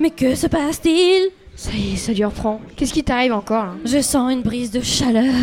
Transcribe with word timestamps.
Mais 0.00 0.10
que 0.10 0.34
se 0.34 0.46
passe-t-il 0.46 1.30
Ça 1.54 1.70
y 1.72 1.94
est, 1.94 1.96
ça 1.96 2.12
lui 2.12 2.24
reprend. 2.24 2.60
Qu'est-ce 2.76 2.92
qui 2.92 3.02
t'arrive 3.02 3.32
encore 3.32 3.64
là 3.64 3.72
Je 3.84 4.00
sens 4.00 4.32
une 4.32 4.42
brise 4.42 4.70
de 4.70 4.80
chaleur, 4.80 5.34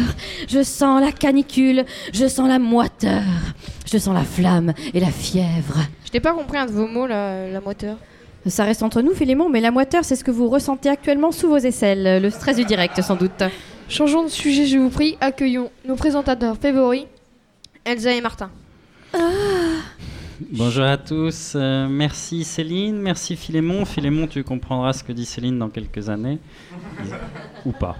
je 0.47 0.61
sens 0.63 1.01
la 1.01 1.11
canicule, 1.11 1.85
je 2.13 2.27
sens 2.27 2.47
la 2.47 2.59
moiteur, 2.59 3.23
je 3.91 3.97
sens 3.97 4.13
la 4.13 4.23
flamme 4.23 4.73
et 4.93 4.99
la 4.99 5.11
fièvre. 5.11 5.79
Je 6.05 6.11
t'ai 6.11 6.19
pas 6.19 6.33
compris 6.33 6.57
un 6.57 6.65
de 6.65 6.71
vos 6.71 6.87
mots, 6.87 7.07
là, 7.07 7.49
la 7.49 7.61
moiteur. 7.61 7.97
Ça 8.45 8.65
reste 8.65 8.83
entre 8.83 9.01
nous, 9.01 9.13
Philémon, 9.13 9.49
mais 9.49 9.61
la 9.61 9.71
moiteur, 9.71 10.03
c'est 10.03 10.17
ce 10.17 10.23
que 10.23 10.31
vous 10.31 10.49
ressentez 10.49 10.89
actuellement 10.89 11.31
sous 11.31 11.47
vos 11.47 11.57
aisselles. 11.57 12.21
Le 12.21 12.29
stress 12.29 12.57
du 12.57 12.65
direct, 12.65 13.01
sans 13.01 13.15
doute. 13.15 13.41
Changeons 13.87 14.23
de 14.23 14.29
sujet, 14.29 14.65
je 14.65 14.77
vous 14.77 14.89
prie. 14.89 15.17
Accueillons 15.21 15.71
nos 15.87 15.95
présentateurs 15.95 16.57
favoris, 16.61 17.05
Elsa 17.85 18.11
et 18.11 18.21
Martin. 18.21 18.49
Bonjour 20.51 20.83
à 20.83 20.97
tous, 20.97 21.53
euh, 21.55 21.87
merci 21.87 22.43
Céline, 22.43 22.97
merci 22.97 23.35
Philémon. 23.35 23.85
Philémon, 23.85 24.27
tu 24.27 24.43
comprendras 24.43 24.93
ce 24.93 25.03
que 25.03 25.11
dit 25.11 25.25
Céline 25.25 25.57
dans 25.57 25.69
quelques 25.69 26.09
années. 26.09 26.39
Ou 27.65 27.71
pas. 27.71 27.97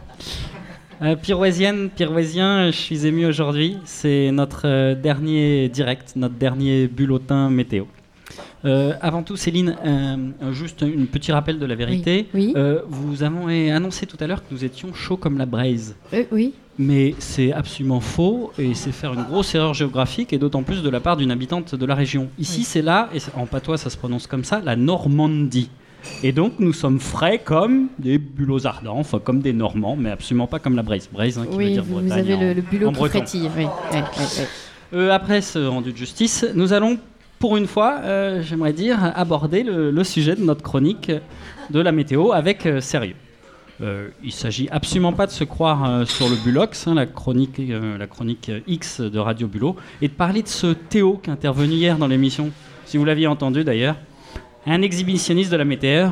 Euh, 1.02 1.16
Pirouésienne, 1.16 1.90
Pirouésien, 1.90 2.72
je 2.72 2.78
suis 2.78 3.06
ému 3.06 3.26
aujourd'hui. 3.26 3.78
C'est 3.86 4.32
notre 4.32 4.68
euh, 4.68 4.96
dernier 4.96 5.70
direct, 5.70 6.14
notre 6.16 6.36
dernier 6.36 6.88
bulletin 6.88 7.50
météo. 7.50 7.86
Euh, 8.66 8.94
avant 9.02 9.24
tout, 9.24 9.36
Céline, 9.36 9.76
euh, 9.86 10.54
juste 10.54 10.84
un 10.84 11.06
petit 11.06 11.32
rappel 11.32 11.60
de 11.60 11.66
la 11.66 11.76
vérité. 11.76 12.28
Oui. 12.34 12.54
Euh, 12.56 12.82
vous 12.88 13.24
avez 13.24 13.72
annoncé 13.72 14.06
tout 14.06 14.18
à 14.20 14.28
l'heure 14.28 14.42
que 14.48 14.54
nous 14.54 14.64
étions 14.64 14.94
chauds 14.94 15.18
comme 15.18 15.38
la 15.38 15.46
braise. 15.46 15.96
Oui. 16.32 16.54
Mais 16.80 17.14
c'est 17.20 17.52
absolument 17.54 18.00
faux 18.00 18.52
et 18.58 18.74
c'est 18.74 18.92
faire 18.92 19.14
une 19.14 19.24
grosse 19.24 19.54
erreur 19.54 19.74
géographique 19.76 20.34
et 20.34 20.40
d'autant 20.40 20.64
plus 20.64 20.82
de 20.82 20.90
la 20.90 21.00
part 21.00 21.18
d'une 21.18 21.30
habitante 21.32 21.76
de 21.76 21.86
la 21.86 21.94
région. 21.94 22.30
Ici, 22.40 22.60
Oui. 22.60 22.64
c'est 22.64 22.82
là, 22.82 23.10
et 23.14 23.20
en 23.38 23.46
patois 23.46 23.78
ça 23.78 23.90
se 23.92 23.98
prononce 23.98 24.26
comme 24.26 24.44
ça, 24.44 24.60
la 24.66 24.76
Normandie. 24.76 25.70
Et 26.24 26.32
donc 26.32 26.54
nous 26.60 26.74
sommes 26.74 27.00
frais 27.00 27.40
comme 27.44 27.88
des 28.00 28.18
bulots 28.18 28.66
ardents, 28.66 28.98
enfin 28.98 29.20
comme 29.20 29.40
des 29.40 29.54
Normands, 29.54 29.96
mais 29.96 30.10
absolument 30.10 30.48
pas 30.48 30.58
comme 30.60 30.76
la 30.76 30.82
Braise. 30.84 31.08
Braise 31.14 31.38
hein, 31.38 31.46
qui 31.50 31.58
veut 31.58 31.70
dire 31.70 31.84
vous, 31.84 32.00
Bretagne 32.00 32.20
avez 32.20 32.34
en- 32.34 32.40
le, 32.42 32.54
le 32.54 32.62
bulot 32.62 32.90
qui 32.90 32.96
breton. 32.96 33.20
frétille. 33.20 33.50
Oui. 33.56 33.66
Euh, 34.94 35.12
après 35.12 35.42
ce 35.42 35.60
rendu 35.60 35.92
de 35.92 35.98
justice, 35.98 36.46
nous 36.56 36.74
allons 36.74 36.98
pour 37.40 37.58
une 37.58 37.68
fois, 37.68 38.00
euh, 38.04 38.42
j'aimerais 38.42 38.74
dire, 38.74 39.00
aborder 39.16 39.64
le, 39.64 39.92
le 39.92 40.04
sujet 40.04 40.36
de 40.36 40.44
notre 40.44 40.62
chronique 40.64 41.12
de 41.70 41.80
la 41.80 41.92
météo 41.92 42.32
avec 42.32 42.66
euh, 42.66 42.80
sérieux. 42.80 43.16
Euh, 43.82 44.10
il 44.24 44.32
s'agit 44.32 44.70
absolument 44.70 45.14
pas 45.14 45.26
de 45.26 45.32
se 45.32 45.44
croire 45.44 45.84
euh, 45.90 46.06
sur 46.06 46.30
le 46.30 46.36
Bulox, 46.36 46.88
hein, 46.88 46.94
la, 46.94 47.08
chronique, 47.08 47.60
euh, 47.60 47.98
la 47.98 48.06
chronique 48.06 48.50
euh, 48.50 48.60
X 48.68 49.02
de 49.02 49.18
Radio 49.18 49.48
Bulot, 49.48 49.76
et 50.02 50.08
de 50.08 50.14
parler 50.14 50.44
de 50.44 50.48
ce 50.48 50.68
Théo 50.68 51.18
qui 51.18 51.30
est 51.32 51.34
intervenu 51.34 51.74
hier 51.74 51.98
dans 51.98 52.08
l'émission, 52.08 52.52
si 52.86 52.98
vous 52.98 53.06
l'aviez 53.06 53.26
entendu 53.26 53.64
d'ailleurs, 53.64 53.96
un 54.68 54.82
exhibitionniste 54.84 55.52
de 55.52 55.58
la 55.58 55.66
météo, 55.66 56.10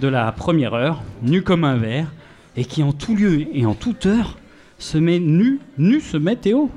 de 0.00 0.08
la 0.08 0.32
première 0.32 0.72
heure, 0.72 1.02
nu 1.22 1.42
comme 1.42 1.64
un 1.64 1.76
verre, 1.76 2.06
et 2.56 2.64
qui 2.64 2.82
en 2.82 2.92
tout 2.92 3.14
lieu 3.14 3.46
et 3.52 3.66
en 3.66 3.74
toute 3.74 4.06
heure 4.06 4.38
se 4.78 4.96
met 4.98 5.18
nu, 5.18 5.60
nu 5.76 6.00
se 6.00 6.16
met 6.16 6.36
Théo. 6.36 6.70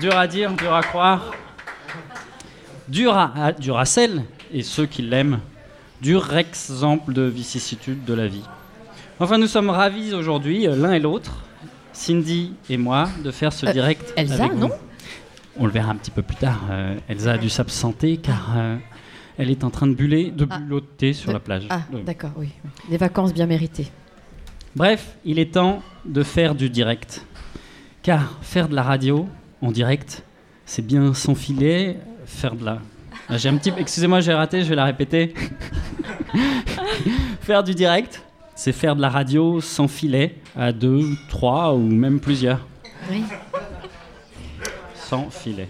Dur 0.00 0.16
à 0.16 0.26
dire, 0.26 0.52
dur 0.52 0.74
à 0.74 0.82
croire. 0.82 1.32
Dur 2.88 3.14
à, 3.14 3.32
à- 3.36 3.52
et 4.54 4.62
ceux 4.62 4.86
qui 4.86 5.02
l'aiment. 5.02 5.40
Dur 6.02 6.36
exemple 6.36 7.12
de 7.12 7.22
vicissitude 7.22 8.04
de 8.04 8.12
la 8.12 8.26
vie. 8.26 8.42
Enfin, 9.20 9.38
nous 9.38 9.46
sommes 9.46 9.70
ravis 9.70 10.12
aujourd'hui, 10.14 10.66
euh, 10.66 10.74
l'un 10.74 10.92
et 10.94 10.98
l'autre, 10.98 11.44
Cindy 11.92 12.54
et 12.68 12.76
moi, 12.76 13.08
de 13.22 13.30
faire 13.30 13.52
ce 13.52 13.66
Euh, 13.66 13.72
direct. 13.72 14.12
Elsa, 14.16 14.34
avec 14.46 14.52
vous. 14.54 14.58
non? 14.66 14.70
On 15.58 15.66
le 15.66 15.70
verra 15.70 15.92
un 15.92 15.96
petit 15.96 16.10
peu 16.10 16.22
plus 16.22 16.34
tard. 16.34 16.60
Euh, 16.70 16.96
Elsa 17.08 17.34
a 17.34 17.38
dû 17.38 17.48
s'absenter 17.48 18.16
car 18.16 18.52
euh, 18.56 18.76
elle 19.38 19.48
est 19.50 19.62
en 19.62 19.70
train 19.70 19.86
de 19.86 19.94
buller, 19.94 20.32
de 20.32 20.44
Ah. 20.50 20.58
bulotter 20.58 21.12
sur 21.12 21.28
De- 21.28 21.34
la 21.34 21.38
plage. 21.40 21.66
Ah, 21.70 21.82
d'accord, 22.04 22.32
oui. 22.36 22.48
Des 22.90 22.96
vacances 22.96 23.32
bien 23.32 23.46
méritées. 23.46 23.88
Bref, 24.74 25.14
il 25.24 25.38
est 25.38 25.54
temps 25.54 25.82
de 26.04 26.24
faire 26.24 26.56
du 26.56 26.68
direct. 26.68 27.24
Car 28.02 28.38
faire 28.42 28.68
de 28.68 28.74
la 28.74 28.82
radio 28.82 29.28
en 29.60 29.70
direct, 29.70 30.24
c'est 30.66 30.84
bien 30.84 31.14
s'enfiler, 31.14 31.96
faire 32.26 32.56
de 32.56 32.64
la. 32.64 32.78
Ah, 33.28 33.36
J'ai 33.38 33.48
un 33.48 33.56
petit. 33.56 33.72
Excusez-moi, 33.76 34.20
j'ai 34.20 34.34
raté, 34.34 34.62
je 34.62 34.68
vais 34.68 34.74
la 34.74 34.84
répéter. 34.84 35.34
faire 37.40 37.62
du 37.62 37.74
direct, 37.74 38.22
c'est 38.54 38.72
faire 38.72 38.96
de 38.96 39.00
la 39.00 39.08
radio 39.08 39.60
sans 39.60 39.88
filet, 39.88 40.36
à 40.56 40.72
deux, 40.72 41.04
trois 41.28 41.74
ou 41.74 41.80
même 41.80 42.20
plusieurs. 42.20 42.60
Oui. 43.10 43.22
Sans 44.94 45.30
filet. 45.30 45.68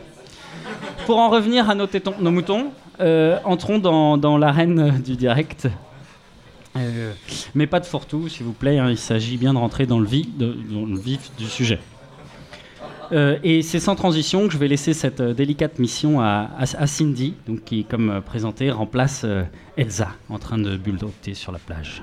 Pour 1.06 1.18
en 1.18 1.28
revenir 1.30 1.68
à 1.68 1.74
nos, 1.74 1.86
tétons- 1.86 2.14
nos 2.20 2.30
moutons, 2.30 2.72
euh, 3.00 3.38
entrons 3.44 3.78
dans, 3.78 4.16
dans 4.16 4.38
l'arène 4.38 5.00
du 5.02 5.16
direct. 5.16 5.68
Euh, 6.76 7.12
mais 7.54 7.66
pas 7.66 7.80
de 7.80 7.86
fourre-tout, 7.86 8.28
s'il 8.28 8.44
vous 8.46 8.52
plaît. 8.52 8.78
hein, 8.78 8.88
il 8.88 8.96
s'agit 8.98 9.36
bien 9.36 9.52
de 9.52 9.58
rentrer 9.58 9.84
dans 9.86 9.98
le, 9.98 10.06
vif, 10.06 10.26
de- 10.36 10.56
dans 10.70 10.86
le 10.86 10.98
vif 10.98 11.30
du 11.36 11.46
sujet. 11.46 11.80
Euh, 13.12 13.38
et 13.44 13.62
c'est 13.62 13.80
sans 13.80 13.94
transition 13.94 14.46
que 14.46 14.52
je 14.52 14.58
vais 14.58 14.68
laisser 14.68 14.94
cette 14.94 15.20
euh, 15.20 15.34
délicate 15.34 15.78
mission 15.78 16.20
à, 16.20 16.48
Cindy, 16.86 17.34
donc 17.46 17.64
qui, 17.64 17.84
comme 17.84 18.10
euh, 18.10 18.20
présenté, 18.20 18.70
remplace 18.70 19.22
euh, 19.24 19.42
Elsa 19.76 20.08
en 20.30 20.38
train 20.38 20.58
de 20.58 20.76
bulldoter 20.76 21.34
sur 21.34 21.52
la 21.52 21.58
plage. 21.58 22.02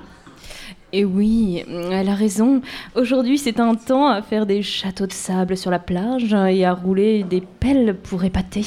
Et 0.94 1.06
oui, 1.06 1.64
elle 1.92 2.10
a 2.10 2.16
raison. 2.16 2.62
Aujourd'hui, 2.96 3.38
c'est 3.38 3.60
un 3.60 3.76
temps 3.76 4.08
à 4.08 4.22
faire 4.22 4.46
des 4.46 4.64
châteaux 4.64 5.06
de 5.06 5.14
sable 5.14 5.56
sur 5.56 5.70
la 5.70 5.78
plage 5.78 6.34
et 6.34 6.66
à 6.66 6.74
rouler 6.74 7.24
des 7.24 7.42
pelles 7.42 7.96
pour 7.96 8.24
épater. 8.24 8.66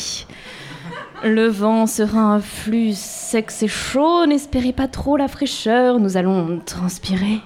Le 1.24 1.46
vent 1.46 1.86
sera 1.86 2.20
un 2.20 2.40
flux 2.40 2.92
sec 2.94 3.50
et 3.62 3.68
chaud, 3.68 4.26
n'espérez 4.26 4.72
pas 4.72 4.88
trop 4.88 5.16
la 5.16 5.28
fraîcheur, 5.28 5.98
nous 5.98 6.16
allons 6.16 6.60
transpirer. 6.64 7.40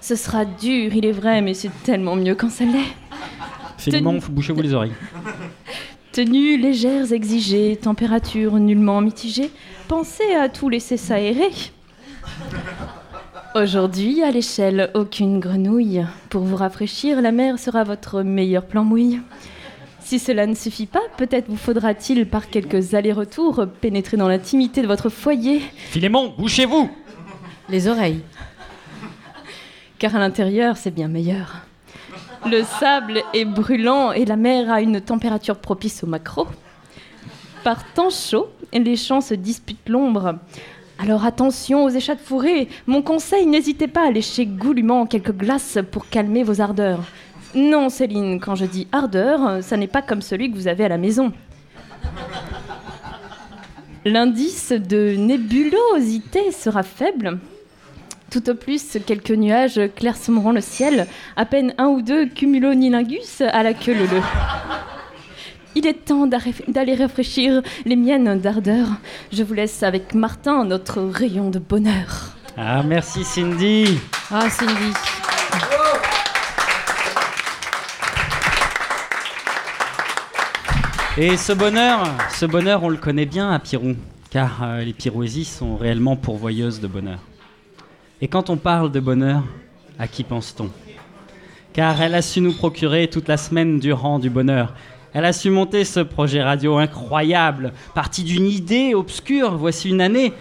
Ce 0.00 0.14
sera 0.14 0.44
dur, 0.44 0.94
il 0.94 1.04
est 1.04 1.12
vrai, 1.12 1.42
mais 1.42 1.54
c'est 1.54 1.70
tellement 1.84 2.16
mieux 2.16 2.34
quand 2.34 2.50
ça 2.50 2.64
l'est. 2.64 2.94
Philémon, 3.78 4.18
bouchez-vous 4.30 4.60
les 4.60 4.74
oreilles. 4.74 4.92
Tenues 6.12 6.56
légères 6.58 7.12
exigées, 7.12 7.76
température 7.76 8.54
nullement 8.54 9.00
mitigée, 9.00 9.50
pensez 9.86 10.34
à 10.34 10.48
tout 10.48 10.68
laisser 10.68 10.96
s'aérer. 10.96 11.50
Aujourd'hui, 13.54 14.22
à 14.22 14.30
l'échelle, 14.30 14.90
aucune 14.94 15.38
grenouille. 15.38 16.04
Pour 16.28 16.42
vous 16.42 16.56
rafraîchir, 16.56 17.22
la 17.22 17.30
mer 17.32 17.58
sera 17.58 17.84
votre 17.84 18.22
meilleur 18.22 18.66
plan 18.66 18.84
mouille. 18.84 19.20
Si 20.00 20.18
cela 20.18 20.46
ne 20.46 20.54
suffit 20.54 20.86
pas, 20.86 21.02
peut-être 21.16 21.48
vous 21.48 21.56
faudra-t-il, 21.56 22.26
par 22.26 22.50
quelques 22.50 22.94
allers-retours, 22.94 23.66
pénétrer 23.80 24.16
dans 24.16 24.28
l'intimité 24.28 24.82
de 24.82 24.86
votre 24.86 25.08
foyer, 25.08 25.60
Philémon, 25.90 26.34
bouchez-vous 26.36 26.90
Les 27.68 27.86
oreilles. 27.88 28.22
car 29.98 30.16
à 30.16 30.18
l'intérieur, 30.18 30.76
c'est 30.76 30.90
bien 30.94 31.08
meilleur. 31.08 31.67
Le 32.46 32.62
sable 32.62 33.22
est 33.34 33.44
brûlant 33.44 34.12
et 34.12 34.24
la 34.24 34.36
mer 34.36 34.70
a 34.70 34.80
une 34.80 35.00
température 35.00 35.56
propice 35.56 36.04
au 36.04 36.06
maquereau. 36.06 36.46
Par 37.64 37.84
temps 37.92 38.10
chaud, 38.10 38.48
les 38.72 38.96
champs 38.96 39.20
se 39.20 39.34
disputent 39.34 39.88
l'ombre. 39.88 40.36
Alors 40.98 41.24
attention 41.24 41.84
aux 41.84 41.90
échauffourées. 41.90 42.68
Mon 42.86 43.02
conseil, 43.02 43.46
n'hésitez 43.46 43.88
pas 43.88 44.06
à 44.06 44.10
lécher 44.10 44.46
goulûment 44.46 45.06
quelques 45.06 45.36
glaces 45.36 45.78
pour 45.90 46.08
calmer 46.08 46.42
vos 46.42 46.60
ardeurs. 46.60 47.04
Non, 47.54 47.88
Céline, 47.88 48.40
quand 48.40 48.54
je 48.54 48.66
dis 48.66 48.88
ardeur, 48.92 49.62
ça 49.62 49.76
n'est 49.76 49.86
pas 49.86 50.02
comme 50.02 50.22
celui 50.22 50.50
que 50.50 50.56
vous 50.56 50.68
avez 50.68 50.84
à 50.84 50.88
la 50.88 50.98
maison. 50.98 51.32
L'indice 54.04 54.72
de 54.72 55.16
nébulosité 55.16 56.50
sera 56.52 56.82
faible. 56.82 57.38
Tout 58.30 58.50
au 58.50 58.54
plus, 58.54 58.98
quelques 59.06 59.30
nuages 59.30 59.80
clairsemeront 59.96 60.52
le 60.52 60.60
ciel, 60.60 61.06
à 61.36 61.46
peine 61.46 61.72
un 61.78 61.86
ou 61.86 62.02
deux 62.02 62.26
cumulonilingus 62.26 63.40
à 63.40 63.62
la 63.62 63.72
queue 63.72 63.94
leu 63.94 64.06
Il 65.74 65.86
est 65.86 66.04
temps 66.04 66.26
d'aller 66.26 66.94
rafraîchir 66.94 67.62
les 67.86 67.96
miennes 67.96 68.38
d'ardeur. 68.38 68.88
Je 69.32 69.42
vous 69.42 69.54
laisse 69.54 69.82
avec 69.82 70.14
Martin, 70.14 70.64
notre 70.64 71.00
rayon 71.00 71.48
de 71.48 71.58
bonheur. 71.58 72.34
Ah, 72.58 72.82
merci 72.82 73.24
Cindy 73.24 73.98
Ah, 74.30 74.50
Cindy. 74.50 74.92
Et 81.16 81.36
ce 81.36 81.52
bonheur, 81.52 82.06
ce 82.30 82.44
bonheur, 82.44 82.82
on 82.84 82.90
le 82.90 82.96
connaît 82.96 83.26
bien 83.26 83.50
à 83.50 83.58
Piron, 83.58 83.96
car 84.30 84.62
euh, 84.62 84.84
les 84.84 84.92
Pirouésies 84.92 85.46
sont 85.46 85.76
réellement 85.76 86.14
pourvoyeuses 86.14 86.80
de 86.80 86.86
bonheur. 86.86 87.18
Et 88.20 88.26
quand 88.26 88.50
on 88.50 88.56
parle 88.56 88.90
de 88.90 88.98
bonheur, 88.98 89.44
à 89.96 90.08
qui 90.08 90.24
pense-t-on 90.24 90.70
Car 91.72 92.02
elle 92.02 92.16
a 92.16 92.22
su 92.22 92.40
nous 92.40 92.52
procurer 92.52 93.06
toute 93.06 93.28
la 93.28 93.36
semaine 93.36 93.78
durant 93.78 94.18
du 94.18 94.28
bonheur. 94.28 94.74
Elle 95.12 95.24
a 95.24 95.32
su 95.32 95.50
monter 95.50 95.84
ce 95.84 96.00
projet 96.00 96.42
radio 96.42 96.78
incroyable, 96.78 97.72
parti 97.94 98.24
d'une 98.24 98.46
idée 98.46 98.92
obscure, 98.92 99.56
voici 99.56 99.88
une 99.88 100.00
année, 100.00 100.32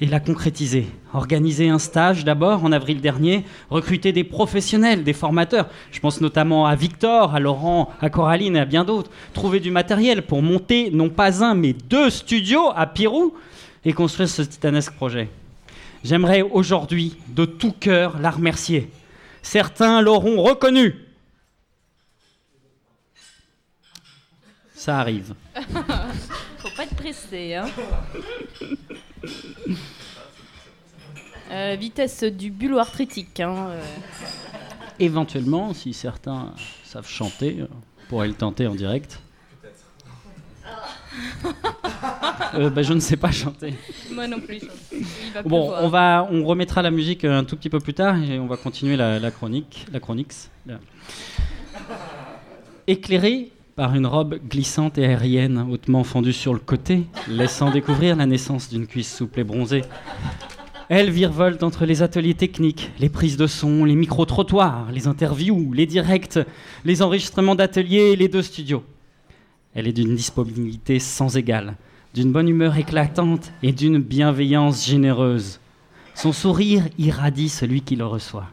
et 0.00 0.06
l'a 0.06 0.20
concrétiser. 0.20 0.86
Organiser 1.12 1.68
un 1.68 1.80
stage 1.80 2.24
d'abord 2.24 2.64
en 2.64 2.70
avril 2.70 3.00
dernier, 3.00 3.44
recruter 3.68 4.12
des 4.12 4.24
professionnels, 4.24 5.02
des 5.02 5.12
formateurs. 5.12 5.68
Je 5.90 5.98
pense 5.98 6.20
notamment 6.20 6.66
à 6.66 6.76
Victor, 6.76 7.34
à 7.34 7.40
Laurent, 7.40 7.90
à 8.00 8.10
Coraline 8.10 8.56
et 8.56 8.60
à 8.60 8.64
bien 8.64 8.84
d'autres. 8.84 9.10
Trouver 9.34 9.58
du 9.58 9.72
matériel 9.72 10.22
pour 10.22 10.40
monter 10.40 10.90
non 10.92 11.08
pas 11.08 11.42
un 11.42 11.54
mais 11.54 11.72
deux 11.72 12.10
studios 12.10 12.70
à 12.76 12.86
Pirou. 12.86 13.34
et 13.84 13.92
construire 13.92 14.28
ce 14.28 14.42
titanesque 14.42 14.92
projet. 14.92 15.28
J'aimerais 16.04 16.42
aujourd'hui 16.42 17.16
de 17.28 17.44
tout 17.44 17.72
cœur 17.72 18.18
la 18.18 18.30
remercier. 18.30 18.90
Certains 19.42 20.02
l'auront 20.02 20.42
reconnu. 20.42 20.94
Ça 24.74 24.98
arrive. 24.98 25.34
Faut 26.58 26.70
pas 26.76 26.84
être 26.84 26.96
pressé. 26.96 27.54
Hein. 27.54 27.68
Euh, 31.50 31.76
vitesse 31.78 32.24
du 32.24 32.50
bulot 32.50 32.78
arthritique. 32.78 33.38
Hein, 33.40 33.66
euh. 33.68 33.82
Éventuellement, 34.98 35.74
si 35.74 35.92
certains 35.92 36.54
savent 36.82 37.06
chanter, 37.06 37.58
euh, 37.60 37.66
on 37.70 38.08
pourrait 38.08 38.28
le 38.28 38.32
tenter 38.34 38.66
en 38.66 38.74
direct. 38.74 39.20
Euh, 42.54 42.68
bah, 42.68 42.82
je 42.82 42.92
ne 42.92 43.00
sais 43.00 43.16
pas 43.16 43.30
chanter. 43.30 43.72
Moi 44.12 44.26
non 44.26 44.38
plus. 44.38 44.60
Il 44.92 45.04
va 45.32 45.42
Bon, 45.42 45.72
on 45.80 45.88
va, 45.88 46.28
on 46.30 46.44
remettra 46.44 46.82
la 46.82 46.90
musique 46.90 47.24
un 47.24 47.44
tout 47.44 47.56
petit 47.56 47.70
peu 47.70 47.78
plus 47.80 47.94
tard 47.94 48.16
et 48.22 48.38
on 48.38 48.46
va 48.46 48.58
continuer 48.58 48.94
la, 48.96 49.18
la 49.18 49.30
chronique, 49.30 49.86
la 49.90 50.00
chronique. 50.00 50.32
la- 50.66 50.78
Éclairée 52.86 53.50
par 53.76 53.94
une 53.94 54.06
robe 54.06 54.38
glissante 54.50 54.98
et 54.98 55.06
aérienne 55.06 55.66
hautement 55.70 56.04
fendue 56.04 56.32
sur 56.34 56.52
le 56.52 56.58
côté, 56.60 57.04
laissant 57.28 57.70
découvrir 57.70 58.16
la 58.16 58.26
naissance 58.26 58.68
d'une 58.68 58.86
cuisse 58.86 59.16
souple 59.16 59.40
et 59.40 59.44
bronzée. 59.44 59.82
Elle 60.90 61.10
virevolte 61.10 61.62
entre 61.62 61.86
les 61.86 62.02
ateliers 62.02 62.34
techniques, 62.34 62.90
les 62.98 63.08
prises 63.08 63.38
de 63.38 63.46
son, 63.46 63.86
les 63.86 63.94
micro-trottoirs, 63.94 64.88
les 64.92 65.06
interviews, 65.06 65.72
les 65.72 65.86
directs, 65.86 66.38
les 66.84 67.00
enregistrements 67.00 67.54
d'ateliers 67.54 68.10
et 68.12 68.16
les 68.16 68.28
deux 68.28 68.42
studios. 68.42 68.84
Elle 69.74 69.88
est 69.88 69.92
d'une 69.92 70.14
disponibilité 70.14 70.98
sans 70.98 71.36
égale, 71.36 71.76
d'une 72.14 72.32
bonne 72.32 72.48
humeur 72.48 72.76
éclatante 72.76 73.52
et 73.62 73.72
d'une 73.72 73.98
bienveillance 73.98 74.86
généreuse. 74.86 75.60
Son 76.14 76.32
sourire 76.32 76.84
irradie 76.98 77.48
celui 77.48 77.80
qui 77.80 77.96
le 77.96 78.04
reçoit. 78.04 78.48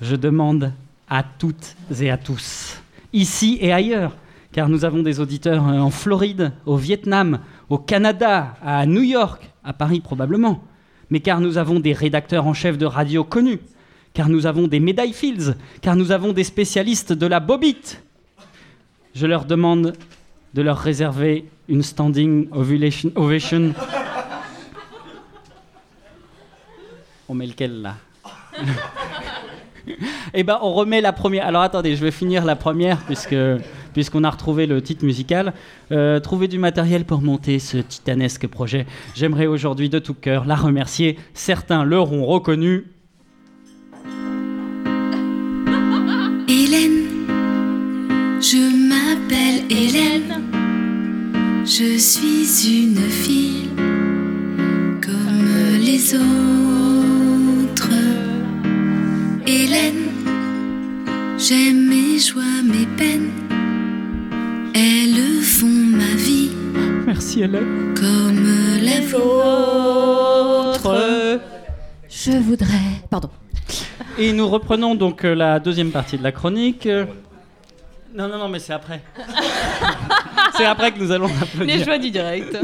Je 0.00 0.16
demande 0.16 0.72
à 1.08 1.22
toutes 1.22 1.76
et 2.00 2.10
à 2.10 2.16
tous, 2.16 2.80
ici 3.12 3.58
et 3.60 3.72
ailleurs, 3.72 4.16
car 4.52 4.68
nous 4.68 4.84
avons 4.84 5.02
des 5.02 5.20
auditeurs 5.20 5.66
euh, 5.68 5.78
en 5.78 5.90
Floride, 5.90 6.52
au 6.66 6.76
Vietnam, 6.76 7.40
au 7.68 7.78
Canada, 7.78 8.56
à 8.62 8.86
New 8.86 9.02
York, 9.02 9.50
à 9.64 9.72
Paris 9.72 10.00
probablement, 10.00 10.62
mais 11.10 11.20
car 11.20 11.40
nous 11.40 11.58
avons 11.58 11.80
des 11.80 11.92
rédacteurs 11.92 12.46
en 12.46 12.54
chef 12.54 12.78
de 12.78 12.86
radio 12.86 13.24
connus, 13.24 13.60
car 14.14 14.28
nous 14.28 14.46
avons 14.46 14.66
des 14.66 14.80
médailles 14.80 15.12
Fields, 15.12 15.54
car 15.82 15.96
nous 15.96 16.12
avons 16.12 16.32
des 16.32 16.44
spécialistes 16.44 17.12
de 17.12 17.26
la 17.26 17.40
bobite. 17.40 18.02
Je 19.18 19.26
leur 19.26 19.46
demande 19.46 19.94
de 20.54 20.62
leur 20.62 20.78
réserver 20.78 21.46
une 21.68 21.82
standing 21.82 22.48
ovation. 22.52 23.74
On 27.28 27.34
met 27.34 27.48
lequel 27.48 27.82
là? 27.82 27.96
Eh 30.34 30.42
ben, 30.42 30.58
on 30.60 30.74
remet 30.74 31.00
la 31.00 31.14
première. 31.14 31.46
Alors 31.46 31.62
attendez, 31.62 31.96
je 31.96 32.04
vais 32.04 32.10
finir 32.10 32.44
la 32.44 32.54
première 32.56 32.98
puisque 33.06 33.34
puisqu'on 33.94 34.22
a 34.22 34.30
retrouvé 34.30 34.66
le 34.66 34.82
titre 34.82 35.04
musical. 35.04 35.54
Euh, 35.90 36.20
trouver 36.20 36.46
du 36.46 36.58
matériel 36.58 37.06
pour 37.06 37.22
monter 37.22 37.58
ce 37.58 37.78
titanesque 37.78 38.46
projet. 38.46 38.86
J'aimerais 39.14 39.46
aujourd'hui 39.46 39.88
de 39.88 39.98
tout 39.98 40.12
cœur 40.12 40.44
la 40.44 40.56
remercier. 40.56 41.18
Certains 41.32 41.84
l'auront 41.84 42.26
reconnu. 42.26 42.84
Je 51.68 51.98
suis 51.98 52.82
une 52.82 52.96
fille 53.10 53.68
comme 55.04 55.78
les 55.80 56.14
autres. 56.14 57.90
Hélène, 59.46 60.08
j'aime 61.38 61.88
mes 61.88 62.18
joies, 62.18 62.62
mes 62.64 62.86
peines, 62.96 63.30
elles 64.74 65.42
font 65.42 65.66
ma 65.66 66.14
vie 66.16 66.50
Merci 67.06 67.42
Hélène. 67.42 67.94
comme 67.94 68.46
la 68.82 69.00
vôtre. 69.06 70.96
Je 72.08 72.32
voudrais. 72.32 73.02
Pardon. 73.10 73.30
Et 74.18 74.32
nous 74.32 74.48
reprenons 74.48 74.94
donc 74.94 75.24
euh, 75.24 75.34
la 75.34 75.60
deuxième 75.60 75.90
partie 75.92 76.16
de 76.18 76.22
la 76.22 76.32
chronique. 76.32 76.88
Non, 78.14 78.26
non, 78.26 78.38
non, 78.38 78.48
mais 78.48 78.58
c'est 78.58 78.72
après. 78.72 79.02
c'est 80.58 80.64
après 80.66 80.92
que 80.92 80.98
nous 80.98 81.10
allons 81.12 81.28
Les 81.28 81.42
applaudir. 81.42 81.84
joies 81.84 81.98
du 81.98 82.10
direct. 82.10 82.58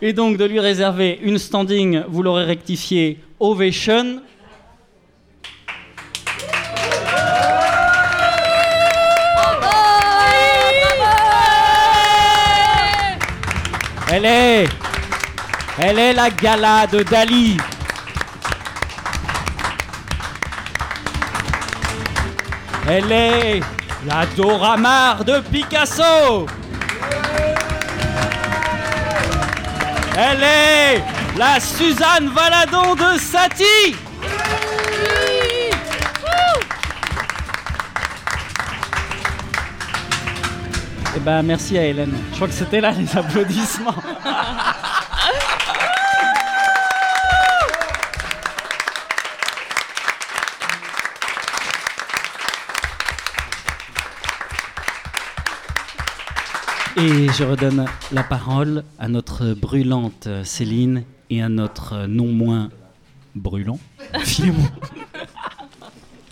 Et 0.00 0.12
donc 0.12 0.36
de 0.36 0.44
lui 0.44 0.58
réserver 0.60 1.18
une 1.22 1.38
standing, 1.38 2.02
vous 2.08 2.22
l'aurez 2.22 2.44
rectifié, 2.44 3.18
ovation. 3.38 4.20
Elle 14.10 14.24
est, 14.26 14.68
elle 15.78 15.98
est 15.98 16.12
la 16.12 16.28
gala 16.30 16.86
de 16.86 17.02
Dali. 17.02 17.56
Elle 22.88 23.12
est 23.12 23.60
la 24.06 24.26
Dora 24.36 24.76
Maar 24.76 25.24
de 25.24 25.40
Picasso. 25.50 26.46
Elle 30.14 30.42
est 30.42 31.02
la 31.38 31.58
Suzanne 31.58 32.28
Valadon 32.34 32.94
de 32.94 33.18
Satie. 33.18 33.96
Eh 41.16 41.20
ben 41.20 41.42
merci 41.42 41.78
à 41.78 41.86
Hélène. 41.86 42.12
Je 42.30 42.36
crois 42.36 42.48
que 42.48 42.54
c'était 42.54 42.80
là 42.80 42.90
les 42.92 43.16
applaudissements. 43.16 43.94
Et 57.04 57.26
je 57.36 57.42
redonne 57.42 57.86
la 58.12 58.22
parole 58.22 58.84
à 58.96 59.08
notre 59.08 59.54
brûlante 59.54 60.28
Céline 60.44 61.02
et 61.30 61.42
à 61.42 61.48
notre 61.48 62.06
non 62.06 62.26
moins 62.26 62.70
brûlant 63.34 63.80
Philémon. 64.20 64.68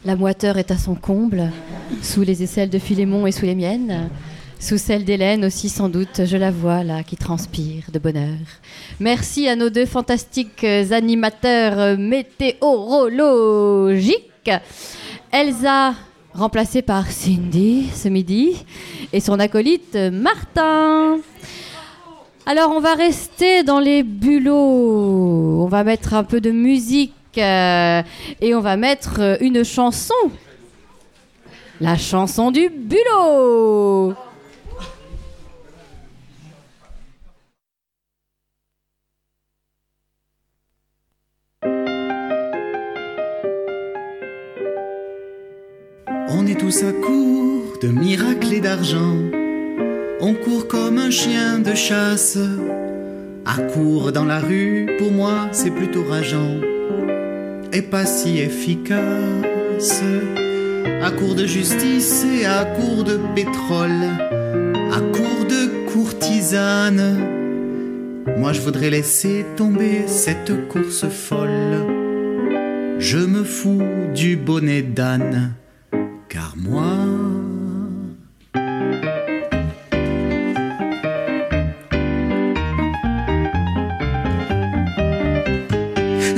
La 0.04 0.14
moiteur 0.14 0.58
est 0.58 0.70
à 0.70 0.78
son 0.78 0.94
comble, 0.94 1.50
sous 2.02 2.22
les 2.22 2.44
aisselles 2.44 2.70
de 2.70 2.78
Philémon 2.78 3.26
et 3.26 3.32
sous 3.32 3.46
les 3.46 3.56
miennes. 3.56 4.10
Sous 4.60 4.78
celle 4.78 5.04
d'Hélène 5.04 5.44
aussi 5.44 5.68
sans 5.68 5.88
doute, 5.88 6.20
je 6.24 6.36
la 6.36 6.52
vois 6.52 6.84
là 6.84 7.02
qui 7.02 7.16
transpire 7.16 7.90
de 7.92 7.98
bonheur. 7.98 8.38
Merci 9.00 9.48
à 9.48 9.56
nos 9.56 9.70
deux 9.70 9.86
fantastiques 9.86 10.62
animateurs 10.62 11.98
météorologiques. 11.98 14.52
Elsa, 15.32 15.94
remplacée 16.34 16.82
par 16.82 17.10
Cindy 17.10 17.88
ce 17.94 18.08
midi, 18.08 18.64
et 19.12 19.20
son 19.20 19.38
acolyte 19.38 19.96
euh, 19.96 20.10
Martin. 20.10 21.18
Alors 22.46 22.70
on 22.70 22.80
va 22.80 22.94
rester 22.94 23.62
dans 23.62 23.80
les 23.80 24.02
bulots. 24.02 25.62
On 25.62 25.68
va 25.68 25.84
mettre 25.84 26.14
un 26.14 26.25
peu 26.25 26.40
de 26.40 26.50
musique 26.50 27.12
euh, 27.38 28.02
et 28.40 28.54
on 28.54 28.60
va 28.60 28.76
mettre 28.76 29.20
euh, 29.20 29.37
une 29.40 29.64
chanson. 29.64 30.14
La 31.80 31.96
chanson 31.96 32.50
du 32.50 32.68
bulot. 32.68 34.14
À 46.70 46.92
court 46.92 47.78
de 47.82 47.88
miracles 47.88 48.54
et 48.54 48.60
d'argent. 48.60 49.16
On 50.20 50.34
court 50.34 50.68
comme 50.68 50.98
un 50.98 51.10
chien 51.10 51.58
de 51.58 51.74
chasse. 51.74 52.38
À 53.44 53.60
court 53.60 54.12
dans 54.12 54.24
la 54.24 54.38
rue, 54.38 54.88
pour 54.96 55.10
moi, 55.10 55.48
c'est 55.50 55.72
plutôt 55.72 56.04
rageant. 56.04 56.60
Et 57.72 57.82
pas 57.82 58.06
si 58.06 58.38
efficace. 58.38 60.00
À 61.02 61.10
court 61.10 61.34
de 61.34 61.44
justice 61.44 62.24
et 62.24 62.46
à 62.46 62.64
court 62.64 63.02
de 63.02 63.18
pétrole. 63.34 64.06
À 64.92 65.00
court 65.00 65.46
de 65.48 65.90
courtisane. 65.92 67.18
Moi, 68.38 68.52
je 68.52 68.60
voudrais 68.60 68.90
laisser 68.90 69.44
tomber 69.56 70.04
cette 70.06 70.68
course 70.68 71.08
folle. 71.08 71.84
Je 73.00 73.18
me 73.18 73.42
fous 73.42 73.82
du 74.14 74.36
bonnet 74.36 74.82
d'âne. 74.82 75.54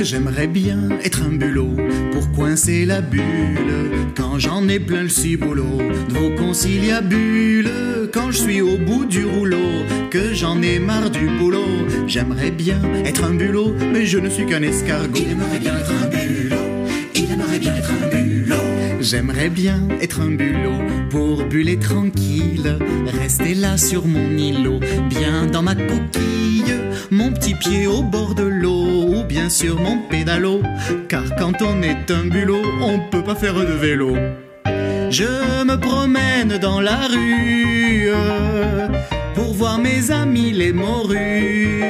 J'aimerais 0.01 0.47
bien 0.47 0.89
être 1.03 1.21
un 1.23 1.35
bulot 1.37 1.75
pour 2.11 2.31
coincer 2.33 2.85
la 2.85 3.01
bulle 3.01 3.23
quand 4.15 4.37
j'en 4.37 4.67
ai 4.67 4.79
plein 4.79 5.03
le 5.03 5.09
ciboulot 5.09 5.77
de 6.09 6.13
vos 6.13 6.35
conciliabules. 6.35 7.71
Quand 8.13 8.29
je 8.29 8.37
suis 8.37 8.61
au 8.61 8.77
bout 8.77 9.05
du 9.05 9.25
rouleau, 9.25 9.85
que 10.11 10.33
j'en 10.33 10.61
ai 10.61 10.77
marre 10.77 11.09
du 11.09 11.27
boulot. 11.39 11.87
J'aimerais 12.05 12.51
bien 12.51 12.79
être 13.05 13.23
un 13.23 13.33
bulot, 13.33 13.73
mais 13.91 14.05
je 14.05 14.19
ne 14.19 14.29
suis 14.29 14.45
qu'un 14.45 14.61
escargot. 14.61 15.15
Il 15.15 15.31
aimerait 15.31 15.59
bien 15.59 15.77
être 15.77 15.91
un 15.91 16.07
bulot. 16.07 16.55
Il 17.15 17.31
aimerait 17.31 17.59
bien 17.59 17.75
être 17.75 17.91
un 17.91 18.07
bulot. 18.09 18.22
J'aimerais 19.03 19.49
bien 19.49 19.81
être 19.99 20.21
un 20.21 20.31
bulot 20.31 20.81
pour 21.09 21.43
buller 21.43 21.77
tranquille, 21.77 22.77
rester 23.21 23.53
là 23.53 23.77
sur 23.77 24.07
mon 24.07 24.37
îlot, 24.37 24.79
bien 25.09 25.45
dans 25.45 25.61
ma 25.61 25.75
coquille, 25.75 26.73
mon 27.11 27.33
petit 27.33 27.53
pied 27.53 27.85
au 27.85 28.01
bord 28.01 28.33
de 28.33 28.43
l'eau 28.43 29.09
ou 29.09 29.23
bien 29.25 29.49
sur 29.49 29.77
mon 29.77 29.97
pédalo, 30.09 30.61
car 31.09 31.23
quand 31.37 31.61
on 31.61 31.81
est 31.81 32.09
un 32.11 32.27
bulot, 32.27 32.63
on 32.81 32.99
peut 33.11 33.23
pas 33.23 33.35
faire 33.35 33.55
de 33.55 33.73
vélo. 33.73 34.15
Je 35.09 35.65
me 35.65 35.75
promène 35.75 36.57
dans 36.57 36.79
la 36.79 37.07
rue 37.07 38.09
pour 39.35 39.53
voir 39.53 39.79
mes 39.79 40.11
amis 40.11 40.53
les 40.53 40.71
morues. 40.71 41.83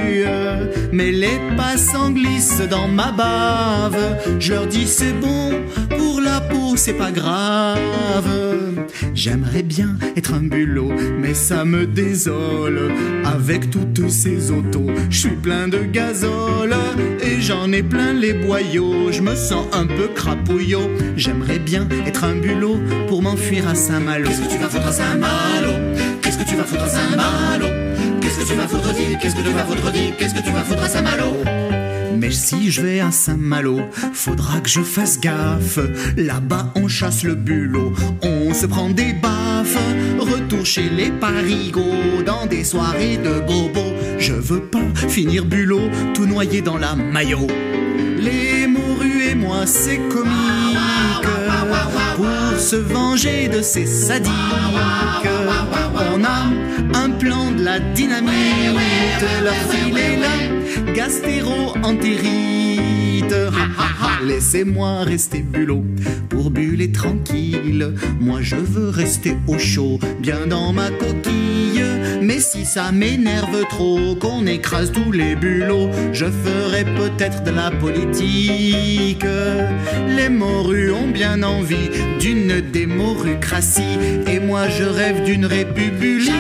Mais 0.91 1.12
les 1.12 1.39
passants 1.58 2.12
glissent 2.12 2.62
dans 2.70 2.88
ma 2.88 3.12
bave. 3.12 4.17
Je 4.39 4.53
leur 4.53 4.67
dis 4.67 4.86
c'est 4.88 5.13
bon, 5.13 5.51
c'est 6.75 6.94
pas 6.94 7.12
grave. 7.12 8.30
J'aimerais 9.13 9.63
bien 9.63 9.98
être 10.15 10.34
un 10.34 10.44
bulot, 10.44 10.92
mais 11.20 11.34
ça 11.34 11.65
me 11.65 11.86
désole. 11.86 12.92
Avec 13.24 13.70
toutes 13.70 14.10
ces 14.10 14.51
autos, 14.51 14.89
je 15.10 15.18
suis 15.18 15.36
plein 15.36 15.68
de 15.68 15.80
gazole 15.80 16.75
et 17.22 17.42
j'en 17.42 17.72
ai 17.72 17.84
plein 17.84 18.13
les 18.13 18.34
boyaux. 18.34 19.12
Je 19.12 19.22
me 19.22 19.36
sens 19.36 19.65
un 19.74 19.86
peu 19.86 20.08
crapouillot. 20.15 20.89
J'aimerais 21.15 21.60
bien 21.60 21.88
être 22.06 22.24
un 22.24 22.36
bulot 22.36 22.80
pour 23.08 23.22
m'enfuir 23.22 23.68
à 23.68 23.75
Saint-Malo. 23.75 24.25
Qu'est-ce 24.27 24.42
que 24.42 24.51
tu 24.51 24.58
vas 24.58 24.70
foutre 24.70 24.88
à 24.88 24.92
Saint-Malo? 24.92 25.72
Qu'est-ce 26.22 26.38
que 26.38 26.50
tu 26.50 26.56
vas 26.56 26.63
foutre 26.63 26.84
à 26.84 26.89
Saint-Malo? 26.89 27.68
Qu'est-ce 28.22 28.39
que 28.39 28.48
tu 28.48 28.56
vas 28.56 28.68
foutre 28.68 28.94
Qu'est-ce 29.22 29.36
que 29.36 29.42
tu 29.42 29.53
vas 29.53 29.63
foutre 29.63 29.92
Qu'est-ce 30.18 30.34
que 30.34 30.44
tu 30.44 30.51
vas 30.51 30.63
foutre 30.63 30.84
à 30.84 30.89
Saint-Malo? 30.89 31.62
Mais 32.17 32.32
si 32.32 32.72
je 32.72 32.82
vais 32.82 33.00
à 33.00 33.12
Saint-Malo, 33.12 33.82
faudra 34.13 34.60
que 34.60 34.70
je 34.70 34.82
fasse 34.82 35.20
gaffe. 35.20 35.79
Là-bas, 36.17 36.72
on 36.75 36.88
chasse 36.88 37.24
le 37.24 37.36
bulot, 37.36 37.93
on 38.22 38.53
se 38.53 38.65
prend 38.65 38.89
des 38.89 39.13
baffes. 39.13 39.77
Retour 40.20 40.65
chez 40.65 40.89
les 40.89 41.12
parigots, 41.12 42.24
dans 42.25 42.46
des 42.46 42.63
soirées 42.63 43.17
de 43.17 43.39
bobo. 43.39 43.93
Je 44.20 44.34
veux 44.34 44.62
pas 44.62 44.86
finir 45.10 45.46
bulot, 45.46 45.89
tout 46.13 46.25
noyé 46.25 46.62
dans 46.62 46.77
la 46.77 46.96
maillot. 46.96 47.48
Les 48.20 48.67
morues 48.67 49.24
et 49.32 49.36
moi, 49.36 49.65
c'est 49.65 49.98
comique. 50.10 50.52
Se 52.63 52.77
venger 52.77 53.50
de 53.50 53.62
ces 53.62 53.86
sadiques, 53.86 54.32
on 56.15 56.24
a 56.24 56.98
un 56.98 57.10
plan 57.10 57.51
de 57.51 57.62
la 57.62 57.79
dynamite. 57.79 58.32
Leur 59.43 59.53
filer 59.70 60.15
la 60.15 60.93
gastéro-entérite. 60.93 62.73
Laissez-moi 64.25 65.03
rester 65.03 65.39
bulot 65.39 65.84
pour 66.30 66.50
buller 66.50 66.92
tranquille. 66.92 67.94
Moi 68.20 68.39
je 68.42 68.56
veux 68.56 68.89
rester 68.89 69.36
au 69.48 69.58
chaud, 69.58 70.00
bien 70.20 70.48
dans 70.48 70.72
ma 70.72 70.89
coquille. 70.89 71.84
Mais 72.22 72.39
si 72.39 72.65
ça 72.65 72.92
m'énerve 72.92 73.68
trop 73.68 74.15
qu'on 74.15 74.46
écrase 74.46 74.92
tous 74.92 75.12
les 75.12 75.36
bulots, 75.36 75.89
je 76.13 76.25
ferai 76.25 76.86
peut-être 76.86 77.44
de 77.44 77.51
la 77.51 77.70
politique. 77.70 79.25
Les 80.08 80.30
morues 80.30 80.92
ont 80.92 81.10
bien 81.10 81.44
envie 81.44 81.89
d'une 82.20 82.62
démorucratie, 82.62 83.98
et 84.27 84.39
moi 84.39 84.70
je 84.70 84.84
rêve 84.84 85.24
d'une 85.24 85.46
république. 85.46 86.32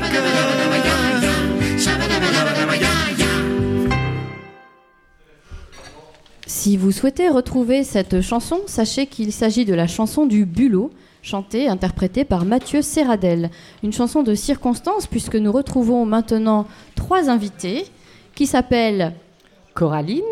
Si 6.63 6.77
vous 6.77 6.93
souhaitez 6.93 7.27
retrouver 7.27 7.83
cette 7.83 8.21
chanson, 8.21 8.61
sachez 8.67 9.05
qu'il 9.05 9.33
s'agit 9.33 9.65
de 9.65 9.73
la 9.73 9.85
chanson 9.85 10.25
du 10.25 10.45
Bulot, 10.45 10.91
chantée 11.21 11.63
et 11.63 11.67
interprétée 11.67 12.23
par 12.23 12.45
Mathieu 12.45 12.81
Serradel. 12.81 13.51
Une 13.83 13.91
chanson 13.91 14.23
de 14.23 14.33
circonstance 14.33 15.05
puisque 15.05 15.35
nous 15.35 15.51
retrouvons 15.51 16.05
maintenant 16.05 16.65
trois 16.95 17.29
invités 17.29 17.83
qui 18.33 18.47
s'appellent 18.47 19.11
Coraline, 19.73 20.23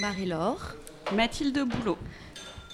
Marie-Laure, 0.00 0.74
Mathilde 1.14 1.60
Boulot. 1.60 1.98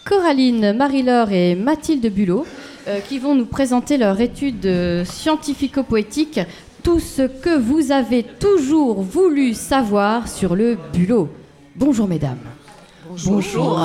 Coraline, 0.06 0.72
Marie-Laure 0.72 1.32
et 1.32 1.54
Mathilde 1.54 2.10
Bulot 2.10 2.46
euh, 2.88 3.00
qui 3.00 3.18
vont 3.18 3.34
nous 3.34 3.44
présenter 3.44 3.98
leur 3.98 4.18
étude 4.22 4.64
euh, 4.64 5.04
scientifico-poétique 5.04 6.40
Tout 6.82 7.00
ce 7.00 7.26
que 7.26 7.58
vous 7.58 7.92
avez 7.92 8.22
toujours 8.22 9.02
voulu 9.02 9.52
savoir 9.52 10.28
sur 10.28 10.56
le 10.56 10.78
bulot. 10.94 11.28
Bonjour 11.76 12.08
mesdames. 12.08 12.55
Bonjour. 13.08 13.78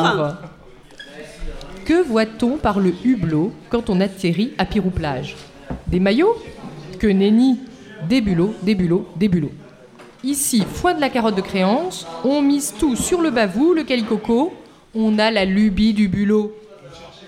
Que 1.85 2.03
voit-on 2.03 2.57
par 2.57 2.79
le 2.79 2.93
hublot 3.03 3.51
quand 3.69 3.89
on 3.89 4.01
atterrit 4.01 4.53
à 4.57 4.65
Pirou-Plage 4.65 5.35
Des 5.87 5.99
maillots? 5.99 6.35
Que 6.99 7.07
nenni 7.07 7.59
Des 8.09 8.21
bulots, 8.21 8.53
des 8.63 8.75
bulots, 8.75 9.07
des 9.15 9.27
bulots. 9.27 9.51
Ici, 10.23 10.63
foin 10.67 10.93
de 10.93 11.01
la 11.01 11.09
carotte 11.09 11.35
de 11.35 11.41
créance, 11.41 12.07
on 12.23 12.41
mise 12.41 12.73
tout 12.79 12.95
sur 12.95 13.21
le 13.21 13.31
bavou, 13.31 13.73
le 13.73 13.83
calicoco, 13.83 14.53
on 14.95 15.19
a 15.19 15.31
la 15.31 15.45
lubie 15.45 15.93
du 15.93 16.07
bulot. 16.07 16.55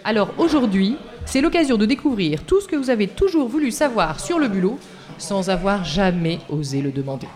Alors 0.04 0.30
aujourd'hui, 0.38 0.96
c'est 1.26 1.42
l'occasion 1.42 1.78
de 1.78 1.86
découvrir 1.86 2.44
tout 2.44 2.62
ce 2.62 2.68
que 2.68 2.76
vous 2.76 2.90
avez 2.90 3.08
toujours 3.08 3.48
voulu 3.48 3.72
savoir 3.72 4.20
sur 4.20 4.40
le 4.40 4.48
bulot 4.48 4.78
sans 5.18 5.50
avoir 5.50 5.84
jamais 5.84 6.40
osé 6.50 6.82
le 6.82 6.92
demander. 6.92 7.28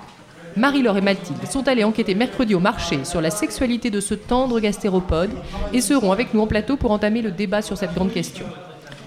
Marie-Laure 0.58 0.98
et 0.98 1.02
Mathilde 1.02 1.46
sont 1.50 1.68
allées 1.68 1.84
enquêter 1.84 2.16
mercredi 2.16 2.56
au 2.56 2.60
marché 2.60 3.06
sur 3.06 3.22
la 3.22 3.30
sexualité 3.30 3.92
de 3.92 4.00
ce 4.02 4.16
tendre 4.16 4.60
gastéropode 4.60 5.30
et 5.72 5.82
seront 5.82 6.12
avec 6.12 6.34
nous 6.34 6.42
en 6.42 6.48
plateau 6.48 6.78
pour 6.78 6.92
entamer 6.92 7.22
le 7.22 7.32
débat 7.32 7.62
sur 7.62 7.78
cette 7.78 7.94
grande 7.94 8.12
question. 8.12 8.46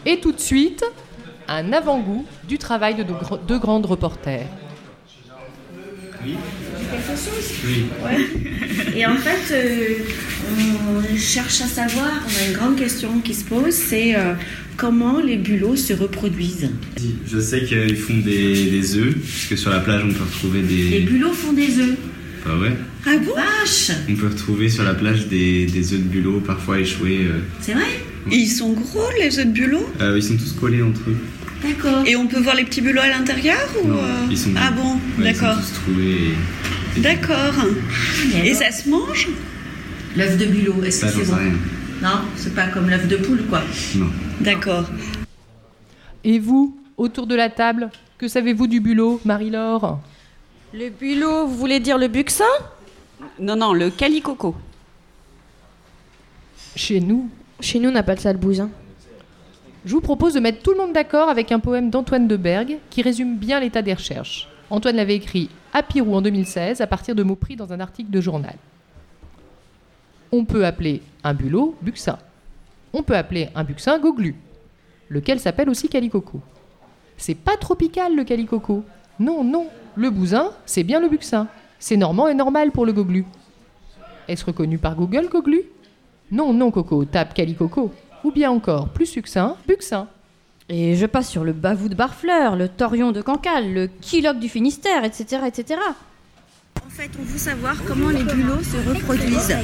Et 0.06 0.20
tout 0.20 0.32
de 0.32 0.40
suite, 0.40 0.84
un 1.48 1.72
avant-goût 1.72 2.24
du 2.44 2.56
travail 2.58 2.94
de 2.94 3.04
deux 3.46 3.58
grandes 3.58 3.86
reporters. 3.86 4.46
quelque 6.22 7.16
chose? 7.16 7.52
Ouais. 8.04 8.98
Et 8.98 9.04
en 9.06 9.16
fait, 9.16 9.52
euh, 9.52 9.94
on 10.58 11.16
cherche 11.16 11.60
à 11.62 11.66
savoir, 11.66 12.10
on 12.26 12.44
a 12.44 12.48
une 12.48 12.54
grande 12.54 12.76
question 12.76 13.20
qui 13.20 13.34
se 13.34 13.44
pose, 13.44 13.72
c'est 13.74 14.14
euh, 14.16 14.34
comment 14.76 15.20
les 15.20 15.36
bulots 15.36 15.76
se 15.76 15.92
reproduisent. 15.92 16.70
Je 17.30 17.38
sais 17.40 17.64
qu'ils 17.64 17.96
font 17.96 18.16
des, 18.18 18.66
des 18.70 18.96
œufs, 18.96 19.14
puisque 19.14 19.58
sur 19.58 19.70
la 19.70 19.80
plage 19.80 20.02
on 20.04 20.12
peut 20.12 20.24
retrouver 20.24 20.62
Les 20.62 20.90
des. 20.90 21.00
bulots 21.00 21.32
font 21.32 21.52
des 21.52 21.78
œufs. 21.78 21.96
Bah 22.44 22.56
ouais. 22.60 22.72
Ah 23.06 23.16
bon? 23.18 23.32
Vache 23.34 23.90
On 24.08 24.14
peut 24.14 24.28
retrouver 24.28 24.68
sur 24.68 24.82
la 24.84 24.94
plage 24.94 25.26
des, 25.28 25.66
des 25.66 25.92
œufs 25.92 25.98
de 26.00 26.04
bulot, 26.04 26.40
parfois 26.40 26.78
échoués. 26.80 27.26
euh. 27.26 27.38
C'est 27.60 27.72
vrai? 27.74 27.84
Et 28.30 28.36
ils 28.36 28.48
sont 28.48 28.72
gros 28.72 29.08
les 29.18 29.38
œufs 29.38 29.46
de 29.46 29.52
bulot 29.52 29.86
Euh, 30.00 30.16
ils 30.16 30.22
sont 30.22 30.36
tous 30.36 30.52
collés 30.52 30.82
entre 30.82 31.00
eux. 31.08 31.16
D'accord. 31.62 32.02
Et 32.06 32.16
on 32.16 32.26
peut 32.26 32.40
voir 32.40 32.54
les 32.56 32.64
petits 32.64 32.80
bulots 32.80 33.00
à 33.02 33.08
l'intérieur 33.08 33.58
ou 33.84 33.88
Non, 33.88 33.94
euh, 33.98 34.26
ils 34.30 34.38
sont. 34.38 34.50
Ah 34.56 34.70
bon, 34.70 34.92
ouais, 34.94 34.98
ils 35.30 35.36
sont 35.36 35.42
d'accord. 35.42 35.56
tous 35.60 35.72
troués. 35.92 36.16
et- 36.96 37.00
D'accord. 37.00 37.54
Et 38.44 38.54
ça 38.54 38.72
se 38.72 38.88
mange? 38.88 39.28
L'œuf 40.16 40.36
de 40.38 40.46
bulot, 40.46 40.82
est-ce 40.84 41.06
Ça, 41.06 41.06
que 41.06 41.24
c'est 41.24 41.30
bon 41.30 41.36
rien. 41.36 41.52
Non, 42.02 42.20
c'est 42.36 42.54
pas 42.54 42.68
comme 42.68 42.88
l'œuf 42.90 43.06
de 43.06 43.16
poule, 43.16 43.46
quoi. 43.46 43.60
Non. 43.96 44.06
D'accord. 44.40 44.84
Et 46.24 46.38
vous, 46.38 46.78
autour 46.96 47.26
de 47.26 47.34
la 47.34 47.48
table, 47.48 47.90
que 48.18 48.26
savez-vous 48.28 48.66
du 48.66 48.80
bulot, 48.80 49.20
Marie-Laure? 49.24 50.00
Le 50.74 50.88
bulot, 50.90 51.46
vous 51.46 51.56
voulez 51.56 51.80
dire 51.80 51.98
le 51.98 52.08
buxin? 52.08 52.44
Non, 53.38 53.56
non, 53.56 53.72
le 53.72 53.90
calicoco. 53.90 54.54
Chez 56.76 57.00
nous, 57.00 57.28
Chez 57.60 57.78
nous, 57.78 57.90
on 57.90 57.94
appelle 57.94 58.18
ça 58.18 58.32
le 58.32 58.38
bousin. 58.38 58.70
Je 59.84 59.92
vous 59.92 60.00
propose 60.00 60.34
de 60.34 60.40
mettre 60.40 60.62
tout 60.62 60.72
le 60.72 60.78
monde 60.78 60.92
d'accord 60.92 61.28
avec 61.28 61.52
un 61.52 61.58
poème 61.58 61.90
d'Antoine 61.90 62.26
de 62.26 62.36
Bergue 62.36 62.78
qui 62.90 63.02
résume 63.02 63.36
bien 63.36 63.60
l'état 63.60 63.82
des 63.82 63.94
recherches. 63.94 64.48
Antoine 64.70 64.96
l'avait 64.96 65.16
écrit 65.16 65.50
à 65.72 65.82
Pirou 65.82 66.14
en 66.14 66.22
2016 66.22 66.80
à 66.80 66.86
partir 66.86 67.14
de 67.14 67.22
mots 67.22 67.36
pris 67.36 67.56
dans 67.56 67.72
un 67.72 67.80
article 67.80 68.10
de 68.10 68.20
journal. 68.20 68.54
On 70.32 70.44
peut 70.44 70.64
appeler 70.64 71.02
un 71.24 71.34
bulot 71.34 71.74
buxin. 71.82 72.18
On 72.92 73.02
peut 73.02 73.16
appeler 73.16 73.48
un 73.54 73.64
buxin 73.64 73.98
goglu, 73.98 74.36
lequel 75.08 75.40
s'appelle 75.40 75.70
aussi 75.70 75.88
calicoco. 75.88 76.40
C'est 77.16 77.34
pas 77.34 77.56
tropical 77.56 78.16
le 78.16 78.24
calicoco. 78.24 78.84
Non, 79.18 79.44
non, 79.44 79.68
le 79.96 80.10
bousin, 80.10 80.50
c'est 80.66 80.84
bien 80.84 81.00
le 81.00 81.08
buxin. 81.08 81.48
C'est 81.78 81.96
normand 81.96 82.28
et 82.28 82.34
normal 82.34 82.70
pour 82.72 82.86
le 82.86 82.92
goglu. 82.92 83.24
Est-ce 84.28 84.44
reconnu 84.44 84.78
par 84.78 84.94
Google, 84.94 85.28
goglu? 85.28 85.62
Non, 86.30 86.52
non, 86.52 86.70
Coco, 86.70 87.04
tape 87.04 87.34
calicoco. 87.34 87.92
Ou 88.22 88.30
bien 88.30 88.50
encore, 88.50 88.88
plus 88.90 89.06
succinct, 89.06 89.56
buxin. 89.66 90.06
Et 90.68 90.94
je 90.94 91.06
passe 91.06 91.28
sur 91.28 91.42
le 91.42 91.52
bavou 91.52 91.88
de 91.88 91.96
Barfleur, 91.96 92.54
le 92.54 92.68
torion 92.68 93.10
de 93.10 93.22
Cancale, 93.22 93.72
le 93.72 93.86
quiloque 93.88 94.38
du 94.38 94.48
Finistère, 94.48 95.04
etc. 95.04 95.42
etc. 95.46 95.80
fait, 97.00 97.10
on 97.18 97.22
veut 97.32 97.38
savoir 97.38 97.76
comment 97.86 98.10
les 98.10 98.24
bulots 98.24 98.62
se 98.62 98.76
reproduisent. 98.88 99.56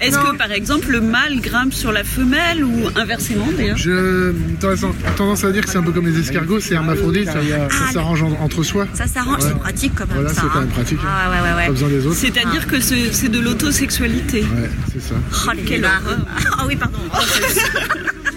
Est-ce 0.00 0.18
que 0.18 0.36
par 0.36 0.52
exemple 0.52 0.90
le 0.90 1.00
mâle 1.00 1.40
grimpe 1.40 1.72
sur 1.72 1.92
la 1.92 2.04
femelle 2.04 2.62
ou 2.62 2.88
inversement 2.94 3.48
d'ailleurs 3.56 3.78
Je 3.78 4.32
tendance 4.60 4.84
tendance 5.16 5.44
à 5.44 5.52
dire 5.52 5.64
que 5.64 5.70
c'est 5.70 5.78
un 5.78 5.82
peu 5.82 5.92
comme 5.92 6.06
les 6.06 6.18
escargots, 6.18 6.60
c'est 6.60 6.74
hermaphrodite, 6.74 7.26
ça, 7.26 7.40
ça 7.70 7.92
s'arrange 7.92 8.22
en- 8.22 8.32
entre 8.40 8.62
soi. 8.62 8.86
Ça 8.92 9.06
s'arrange, 9.06 9.42
Ouais. 9.44 9.48
c'est 9.48 9.58
pratique 9.58 9.92
quand 9.94 10.06
même. 10.08 10.16
Voilà, 10.16 10.34
c'est 10.34 10.40
quand 10.42 10.56
hein. 10.56 10.60
même 10.60 10.68
pratique. 10.68 10.98
Ah 11.06 11.30
ouais, 11.30 11.40
ouais, 11.40 11.56
ouais. 11.56 11.66
Pas 11.66 11.72
besoin 11.72 11.88
des 11.88 12.06
autres. 12.06 12.16
C'est-à-dire 12.16 12.66
que 12.66 12.80
c'est 12.80 13.28
de 13.28 13.38
l'autosexualité. 13.38 14.42
Ouais, 14.42 14.70
c'est 14.92 15.00
ça. 15.02 15.14
Oh, 15.46 15.50
quelle 15.66 15.84
horreur. 15.84 16.18
Ah 16.58 16.64
oui, 16.66 16.76
pardon. 16.76 16.98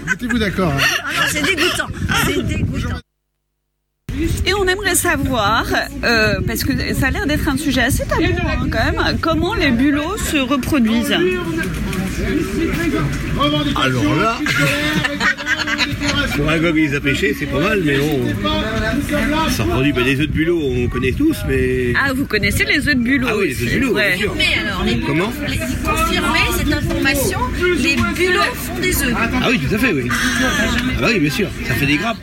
Mettez-vous 0.07 0.39
d'accord. 0.39 0.71
hein. 0.71 0.81
ah 1.03 1.09
non, 1.15 1.27
c'est 1.31 1.41
dégoûtant. 1.43 1.87
C'est 2.25 2.41
dégoûtant. 2.43 2.99
Et 4.45 4.53
on 4.53 4.65
aimerait 4.67 4.95
savoir, 4.95 5.65
euh, 6.03 6.35
parce 6.45 6.63
que 6.63 6.71
ça 6.93 7.07
a 7.07 7.11
l'air 7.11 7.25
d'être 7.27 7.47
un 7.47 7.57
sujet 7.57 7.81
assez 7.81 8.05
tabou 8.05 8.23
hein, 8.23 8.67
quand 8.71 8.83
même, 8.83 9.17
comment 9.19 9.53
les 9.55 9.71
bulots 9.71 10.17
se 10.17 10.37
reproduisent. 10.37 11.15
Alors 13.75 14.15
là, 14.15 14.39
pour 16.35 16.49
un 16.49 16.57
gars 16.59 16.71
qui 16.71 16.81
les 16.87 16.95
a 16.95 16.99
pêchés, 16.99 17.35
c'est 17.37 17.45
pas 17.47 17.59
mal, 17.59 17.81
mais 17.83 17.97
bon. 17.97 18.21
Ça 19.49 19.63
reproduit 19.63 19.93
ben, 19.93 20.03
des 20.05 20.19
œufs 20.19 20.27
de 20.27 20.31
bulot, 20.33 20.61
on 20.63 20.87
connaît 20.87 21.11
tous, 21.11 21.37
mais. 21.47 21.93
Ah, 22.01 22.13
vous 22.13 22.25
connaissez 22.25 22.63
les 22.65 22.87
œufs 22.87 22.95
de 22.95 23.01
bulot 23.01 23.27
Ah 23.29 23.35
oui, 23.37 23.47
les 23.47 23.63
œufs 23.63 23.73
de 23.73 23.79
bulot, 23.79 23.93
bien 23.93 24.17
sûr. 24.17 24.33
Mais 24.37 24.59
alors, 24.65 24.83
les 24.83 24.99
Comment 24.99 25.33
les- 25.47 25.57
confirmez 25.57 26.39
cette 26.57 26.73
information, 26.73 27.39
les 27.77 27.95
bulots 27.95 28.41
font 28.53 28.79
des 28.79 29.03
œufs. 29.03 29.15
Ah 29.15 29.47
oui, 29.49 29.59
tout 29.59 29.75
à 29.75 29.77
fait, 29.77 29.93
oui. 29.93 30.09
Ah 30.11 31.01
bah 31.01 31.07
oui, 31.13 31.19
bien 31.19 31.31
sûr, 31.31 31.47
ça 31.67 31.73
fait 31.73 31.85
des 31.85 31.97
grappes. 31.97 32.17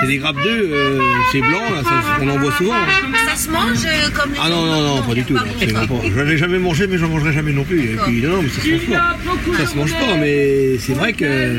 C'est 0.00 0.06
des 0.06 0.18
grappes 0.18 0.36
d'œufs, 0.42 0.68
euh, 0.72 0.98
c'est 1.30 1.40
blanc, 1.40 1.60
là, 1.74 1.82
ça- 1.82 2.18
on 2.22 2.28
en 2.28 2.38
voit 2.38 2.52
souvent. 2.52 2.72
hein. 2.74 3.12
Ça 3.28 3.36
se 3.36 3.50
mange 3.50 3.78
euh, 3.84 4.08
comme 4.14 4.32
les 4.32 4.38
Ah 4.42 4.48
non, 4.48 4.64
non, 4.66 4.96
non, 4.96 5.02
pas 5.02 5.14
du 5.14 5.24
tout. 5.24 5.34
vraiment 5.34 5.86
pas- 5.86 6.06
Je 6.14 6.20
l'ai 6.20 6.38
jamais 6.38 6.58
mangé, 6.58 6.86
mais 6.86 6.96
j'en 6.98 7.08
mangerai 7.08 7.32
jamais 7.32 7.52
non 7.52 7.64
plus. 7.64 7.80
Et 7.80 7.96
puis, 8.06 8.22
non, 8.22 8.36
non, 8.36 8.42
mais 8.42 8.48
ça 8.48 8.60
se 8.62 8.68
mange 8.68 8.86
pas. 8.88 9.56
Ça 9.58 9.66
se 9.70 9.76
mange 9.76 9.92
pas, 9.92 10.16
mais 10.18 10.78
c'est 10.78 10.94
vrai 10.94 11.12
que. 11.12 11.58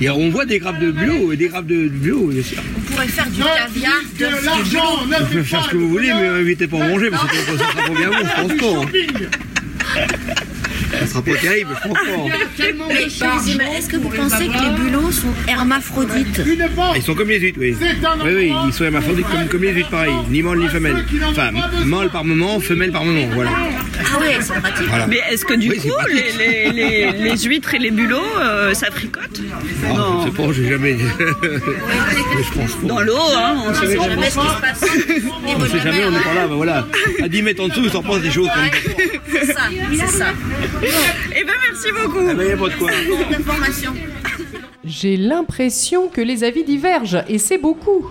et 0.00 0.10
on 0.10 0.28
voit 0.30 0.44
des 0.44 0.58
grappes 0.58 0.80
de 0.80 0.90
bulot 0.90 1.32
et 1.32 1.36
des 1.36 1.48
grappes 1.48 1.66
de, 1.66 1.74
de 1.84 1.88
bulot, 1.88 2.26
bien 2.32 2.42
sûr. 2.42 2.58
On 2.76 2.80
pourrait 2.92 3.06
faire 3.08 3.26
du 3.26 3.40
caviar, 3.40 3.92
de, 4.18 4.24
de 4.24 4.30
bulot. 4.70 5.18
Vous 5.20 5.26
pouvez 5.26 5.44
faire 5.44 5.64
ce 5.64 5.70
que 5.70 5.76
vous 5.76 5.88
voulez, 5.88 6.12
mais 6.12 6.30
m'invitez 6.30 6.66
pas 6.66 6.82
à 6.82 6.88
manger, 6.88 7.10
parce 7.10 7.24
que 7.24 7.36
ça 7.36 7.52
sera 7.58 7.82
pas 7.82 7.94
bien 7.94 8.08
bon, 8.10 8.16
je 8.18 8.42
pense 8.42 8.60
pas. 8.60 8.80
hein. 8.82 10.06
Ça 10.90 11.06
sera 11.06 11.22
pas 11.22 11.34
terrible, 11.34 11.76
excusez-moi, 12.90 13.64
est-ce 13.76 13.88
que 13.88 13.96
vous 13.96 14.08
pensez 14.08 14.46
que 14.48 14.52
les 14.52 14.82
bulots 14.82 15.10
sont 15.12 15.32
hermaphrodites 15.46 16.40
Ah, 16.78 16.92
Ils 16.96 17.02
sont 17.02 17.14
comme 17.14 17.28
les 17.28 17.38
huîtres, 17.38 17.58
oui. 17.60 17.76
Oui, 18.24 18.30
oui, 18.34 18.52
ils 18.66 18.72
sont 18.72 18.84
hermaphrodites 18.84 19.26
comme, 19.28 19.48
comme 19.48 19.62
les 19.62 19.72
huîtres, 19.72 19.90
pareil. 19.90 20.12
Ni 20.30 20.42
mâle 20.42 20.58
ni 20.58 20.68
femelle. 20.68 21.04
Enfin, 21.30 21.50
mâle 21.84 22.08
par 22.10 22.24
moment, 22.24 22.58
femelle 22.60 22.90
par 22.92 23.04
moment, 23.04 23.26
voilà. 23.34 23.50
Ah 24.00 24.20
ouais, 24.20 24.36
c'est 24.40 24.54
pratique. 24.54 24.88
Voilà. 24.88 25.06
Mais 25.06 25.20
est-ce 25.30 25.44
que 25.44 25.54
du 25.54 25.68
Oui, 25.70 25.78
c'est 25.82 25.88
coup, 25.88 25.94
pratique. 25.96 26.24
les, 26.38 26.72
les, 26.72 27.12
les, 27.12 27.28
les 27.30 27.36
huîtres 27.42 27.74
et 27.74 27.78
les 27.78 27.90
bulots, 27.90 28.18
euh, 28.38 28.72
ça 28.74 28.90
fricote? 28.90 29.40
Ah, 29.86 30.22
je 30.24 30.30
sais 30.30 30.36
pas, 30.36 30.52
j'ai 30.52 30.68
jamais. 30.68 30.96
Mais 30.96 32.42
je 32.42 32.58
pense 32.58 32.72
pas. 32.76 32.86
Dans 32.86 33.00
l'eau, 33.00 33.16
hein 33.36 33.56
on 33.66 33.74
sait 33.74 33.96
jamais 33.96 34.30
ce 34.30 34.38
qui 34.38 34.46
se 34.46 34.60
passe. 34.60 34.80
On 35.60 35.60
sait 35.66 35.80
jamais, 35.82 36.04
on 36.06 36.10
n'est 36.10 36.20
pas 36.20 36.34
là, 36.34 36.46
ben 36.46 36.54
voilà. 36.54 36.86
À 37.22 37.28
10 37.28 37.42
mètres 37.42 37.62
en 37.62 37.68
dessous, 37.68 37.80
il 37.84 37.90
s'en 37.90 38.02
passe 38.02 38.20
des 38.20 38.30
choses 38.30 38.48
comme 38.54 38.64
ça. 38.64 39.10
C'est 39.32 39.46
ça, 39.52 39.60
c'est 39.92 40.06
ça. 40.18 40.26
Eh 41.36 41.44
ben 41.44 41.52
merci 41.68 41.88
beaucoup. 41.92 42.26
Eh 42.30 42.34
ben, 42.34 42.48
y 42.48 42.52
a 42.52 42.56
pas 42.56 42.68
de 42.68 42.74
quoi. 42.74 42.90
Cette 42.92 43.40
information. 43.40 43.92
J'ai 44.84 45.16
l'impression 45.16 46.08
que 46.08 46.20
les 46.20 46.44
avis 46.44 46.64
divergent, 46.64 47.22
et 47.28 47.38
c'est 47.38 47.58
beaucoup. 47.58 48.06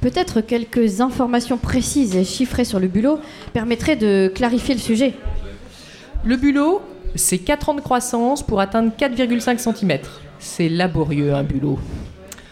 Peut-être 0.00 0.40
quelques 0.40 1.00
informations 1.00 1.58
précises 1.58 2.16
et 2.16 2.24
chiffrées 2.24 2.64
sur 2.64 2.80
le 2.80 2.88
bulot 2.88 3.18
permettraient 3.52 3.96
de 3.96 4.32
clarifier 4.34 4.74
le 4.74 4.80
sujet. 4.80 5.14
Le 6.24 6.36
bulot, 6.36 6.80
c'est 7.16 7.38
4 7.38 7.70
ans 7.70 7.74
de 7.74 7.80
croissance 7.80 8.42
pour 8.42 8.60
atteindre 8.60 8.92
4,5 8.98 9.58
cm. 9.58 9.98
C'est 10.38 10.68
laborieux, 10.68 11.34
un 11.34 11.42
bulot. 11.42 11.78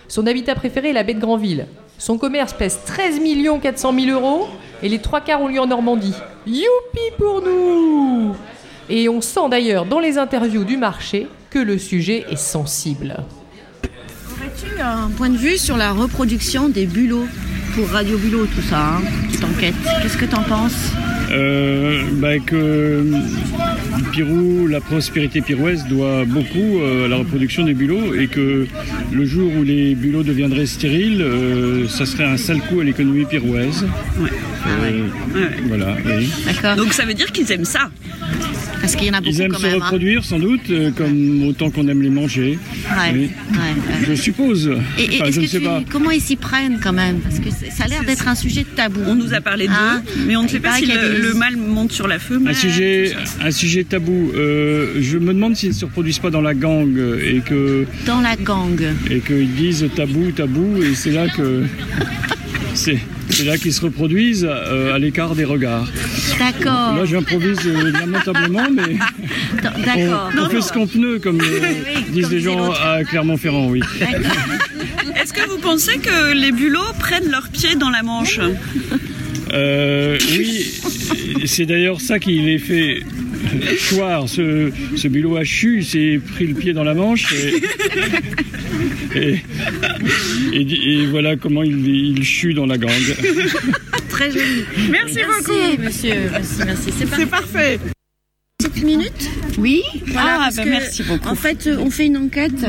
Son 0.08 0.26
habitat 0.26 0.54
préféré 0.54 0.90
est 0.90 0.94
la 0.94 1.04
baie 1.04 1.14
de 1.14 1.20
Granville. 1.20 1.66
Son 1.98 2.18
commerce 2.18 2.52
pèse 2.52 2.78
13 2.86 3.20
400 3.62 3.92
000 3.98 4.10
euros 4.10 4.46
et 4.82 4.88
les 4.88 4.98
trois 4.98 5.20
quarts 5.20 5.40
ont 5.40 5.48
lieu 5.48 5.60
en 5.60 5.66
Normandie. 5.66 6.14
Youpi 6.46 7.12
pour 7.16 7.42
nous 7.42 8.34
Et 8.90 9.08
on 9.08 9.20
sent 9.20 9.48
d'ailleurs 9.50 9.84
dans 9.84 10.00
les 10.00 10.18
interviews 10.18 10.64
du 10.64 10.76
marché 10.76 11.26
que 11.50 11.58
le 11.58 11.78
sujet 11.78 12.24
est 12.30 12.36
sensible. 12.36 13.16
Aurais-tu 14.32 14.80
un 14.80 15.08
point 15.16 15.30
de 15.30 15.36
vue 15.36 15.58
sur 15.58 15.76
la 15.76 15.92
reproduction 15.92 16.68
des 16.68 16.86
bulots 16.86 17.26
pour 17.74 17.88
Radio 17.88 18.16
Bulot, 18.16 18.46
tout 18.46 18.62
ça, 18.62 18.96
hein, 18.96 19.02
cette 19.30 19.44
enquête? 19.44 19.74
Qu'est-ce 20.02 20.16
que 20.16 20.24
t'en 20.24 20.42
penses? 20.42 20.92
Euh, 21.30 22.02
bah, 22.14 22.38
que 22.38 22.56
euh, 22.56 23.02
Pirou, 24.12 24.66
la 24.66 24.80
prospérité 24.80 25.42
pirouaise 25.42 25.84
doit 25.86 26.24
beaucoup 26.24 26.80
euh, 26.80 27.04
à 27.04 27.08
la 27.08 27.16
reproduction 27.16 27.64
des 27.64 27.74
bulots 27.74 28.14
et 28.14 28.28
que 28.28 28.66
le 29.12 29.24
jour 29.26 29.52
où 29.54 29.62
les 29.62 29.94
bulots 29.94 30.22
deviendraient 30.22 30.64
stériles, 30.66 31.20
euh, 31.20 31.86
ça 31.88 32.06
serait 32.06 32.24
un 32.24 32.38
sale 32.38 32.60
coup 32.60 32.80
à 32.80 32.84
l'économie 32.84 33.26
pirouaise. 33.26 33.86
Euh, 34.66 35.06
Voilà, 35.66 35.96
oui. 36.06 36.30
D'accord. 36.46 36.76
Donc 36.76 36.94
ça 36.94 37.04
veut 37.04 37.14
dire 37.14 37.30
qu'ils 37.30 37.50
aiment 37.52 37.66
ça. 37.66 37.90
Parce 38.80 38.94
qu'il 38.96 39.06
y 39.06 39.10
en 39.10 39.14
a 39.14 39.20
beaucoup 39.20 39.30
Ils 39.34 39.40
aiment 39.42 39.52
quand 39.52 39.58
se 39.58 39.66
même. 39.66 39.74
hein. 39.74 39.84
reproduire 39.84 40.24
sans 40.24 40.38
doute, 40.38 40.60
euh, 40.70 40.90
comme 40.92 41.42
autant 41.44 41.70
qu'on 41.70 41.86
aime 41.88 42.00
les 42.02 42.10
manger. 42.10 42.58
Ouais, 42.90 43.10
Oui. 43.12 43.18
ouais, 43.50 43.56
ouais. 43.58 44.06
Je 44.08 44.14
suppose. 44.14 44.70
Et, 44.98 45.02
et 45.02 45.08
Enfin, 45.20 45.24
est-ce 45.26 45.30
je 45.32 45.36
que 45.36 45.40
ne 45.42 45.46
sais 45.46 45.58
tu- 45.58 45.64
pas. 45.64 45.82
comment 45.90 46.10
ils 46.10 46.20
s'y 46.20 46.36
prennent 46.36 46.78
quand 46.82 46.92
même? 46.92 47.18
Parce 47.18 47.38
que 47.40 47.50
ça 47.50 47.84
a 47.84 47.88
l'air 47.88 48.04
d'être 48.04 48.26
un 48.28 48.34
sujet 48.34 48.64
tabou. 48.76 49.00
On 49.06 49.14
nous 49.14 49.34
a 49.34 49.40
parlé 49.40 49.66
d'eux, 49.66 49.72
Hein? 49.74 50.02
mais 50.26 50.36
on 50.36 50.44
ne 50.44 50.48
sait 50.48 50.60
pas 50.60 50.76
si 50.76 50.86
le, 50.86 50.94
des- 50.94 51.18
le 51.28 51.34
mâle 51.34 51.56
monte 51.56 51.92
sur 51.92 52.08
la 52.08 52.18
femelle. 52.18 52.54
Un 52.54 52.58
sujet, 52.58 53.12
un 53.42 53.50
sujet 53.50 53.84
tabou. 53.84 54.32
Euh, 54.34 54.94
je 55.00 55.18
me 55.18 55.34
demande 55.34 55.56
s'ils 55.56 55.70
ne 55.70 55.74
se 55.74 55.84
reproduisent 55.84 56.18
pas 56.20 56.30
dans 56.30 56.40
la 56.40 56.54
gang 56.54 56.96
et 57.22 57.40
que 57.40 57.84
Dans 58.06 58.20
la 58.20 58.36
gang. 58.36 58.80
et 59.10 59.18
qu'ils 59.20 59.52
disent 59.54 59.86
tabou, 59.96 60.30
tabou, 60.32 60.82
et 60.82 60.94
c'est 60.94 61.10
là 61.12 61.26
que 61.28 61.64
c'est 62.74 63.44
là 63.44 63.56
qu'ils 63.58 63.72
se 63.72 63.80
reproduisent 63.80 64.46
euh, 64.48 64.94
à 64.94 64.98
l'écart 64.98 65.34
des 65.34 65.44
regards. 65.44 65.88
D'accord. 66.38 66.94
Là, 66.96 67.04
j'improvise 67.04 67.58
euh, 67.66 67.92
lamentablement, 67.92 68.68
mais 68.70 68.96
D'accord. 69.84 70.30
on, 70.36 70.42
on 70.44 70.48
fait 70.50 70.60
ce 70.62 70.72
qu'on 70.72 70.86
peut, 70.86 71.18
comme 71.18 71.40
euh, 71.40 71.60
disent 72.10 72.24
comme 72.24 72.32
les 72.32 72.40
gens 72.40 72.70
à 72.72 73.04
Clermont-Ferrand, 73.04 73.68
oui. 73.68 73.80
Est-ce 75.20 75.32
que 75.32 75.48
vous 75.48 75.58
pensez 75.58 75.98
que 75.98 76.32
les 76.34 76.52
bulots 76.52 76.92
prennent 76.98 77.30
leurs 77.30 77.48
pieds 77.48 77.74
dans 77.76 77.90
la 77.90 78.02
Manche? 78.02 78.40
Euh, 79.52 80.18
oui, 80.36 80.70
c'est 81.46 81.64
d'ailleurs 81.66 82.00
ça 82.00 82.18
qui 82.18 82.38
les 82.40 82.58
fait 82.58 83.00
choir. 83.88 84.28
Ce, 84.28 84.70
ce 84.96 85.08
bulot 85.08 85.36
hachu 85.36 85.82
s'est 85.82 86.20
pris 86.34 86.46
le 86.46 86.54
pied 86.54 86.72
dans 86.72 86.84
la 86.84 86.94
manche 86.94 87.32
et, 89.14 89.14
et, 89.18 89.40
et- 90.52 90.92
et 91.02 91.06
voilà 91.06 91.36
comment 91.36 91.62
il, 91.62 91.86
il 91.86 92.22
chue 92.24 92.54
dans 92.54 92.66
la 92.66 92.78
gangue. 92.78 93.16
Très 94.08 94.30
joli. 94.30 94.64
Merci, 94.90 95.18
beaucoup. 95.20 95.52
Merci, 95.58 95.78
monsieur. 95.78 96.14
Merci, 96.32 96.60
merci. 96.64 96.90
C'est 96.98 97.06
C'est 97.14 97.26
parfait. 97.26 97.78
Petite 98.78 98.84
minute 98.96 99.30
Oui. 99.58 99.82
Voilà, 100.06 100.38
Ah, 100.42 100.48
bah, 100.54 100.62
que, 100.64 100.68
merci 100.68 101.02
beaucoup. 101.02 101.28
En 101.28 101.34
fait, 101.34 101.66
euh, 101.66 101.78
on 101.80 101.90
fait 101.90 102.06
une 102.06 102.16
enquête 102.16 102.64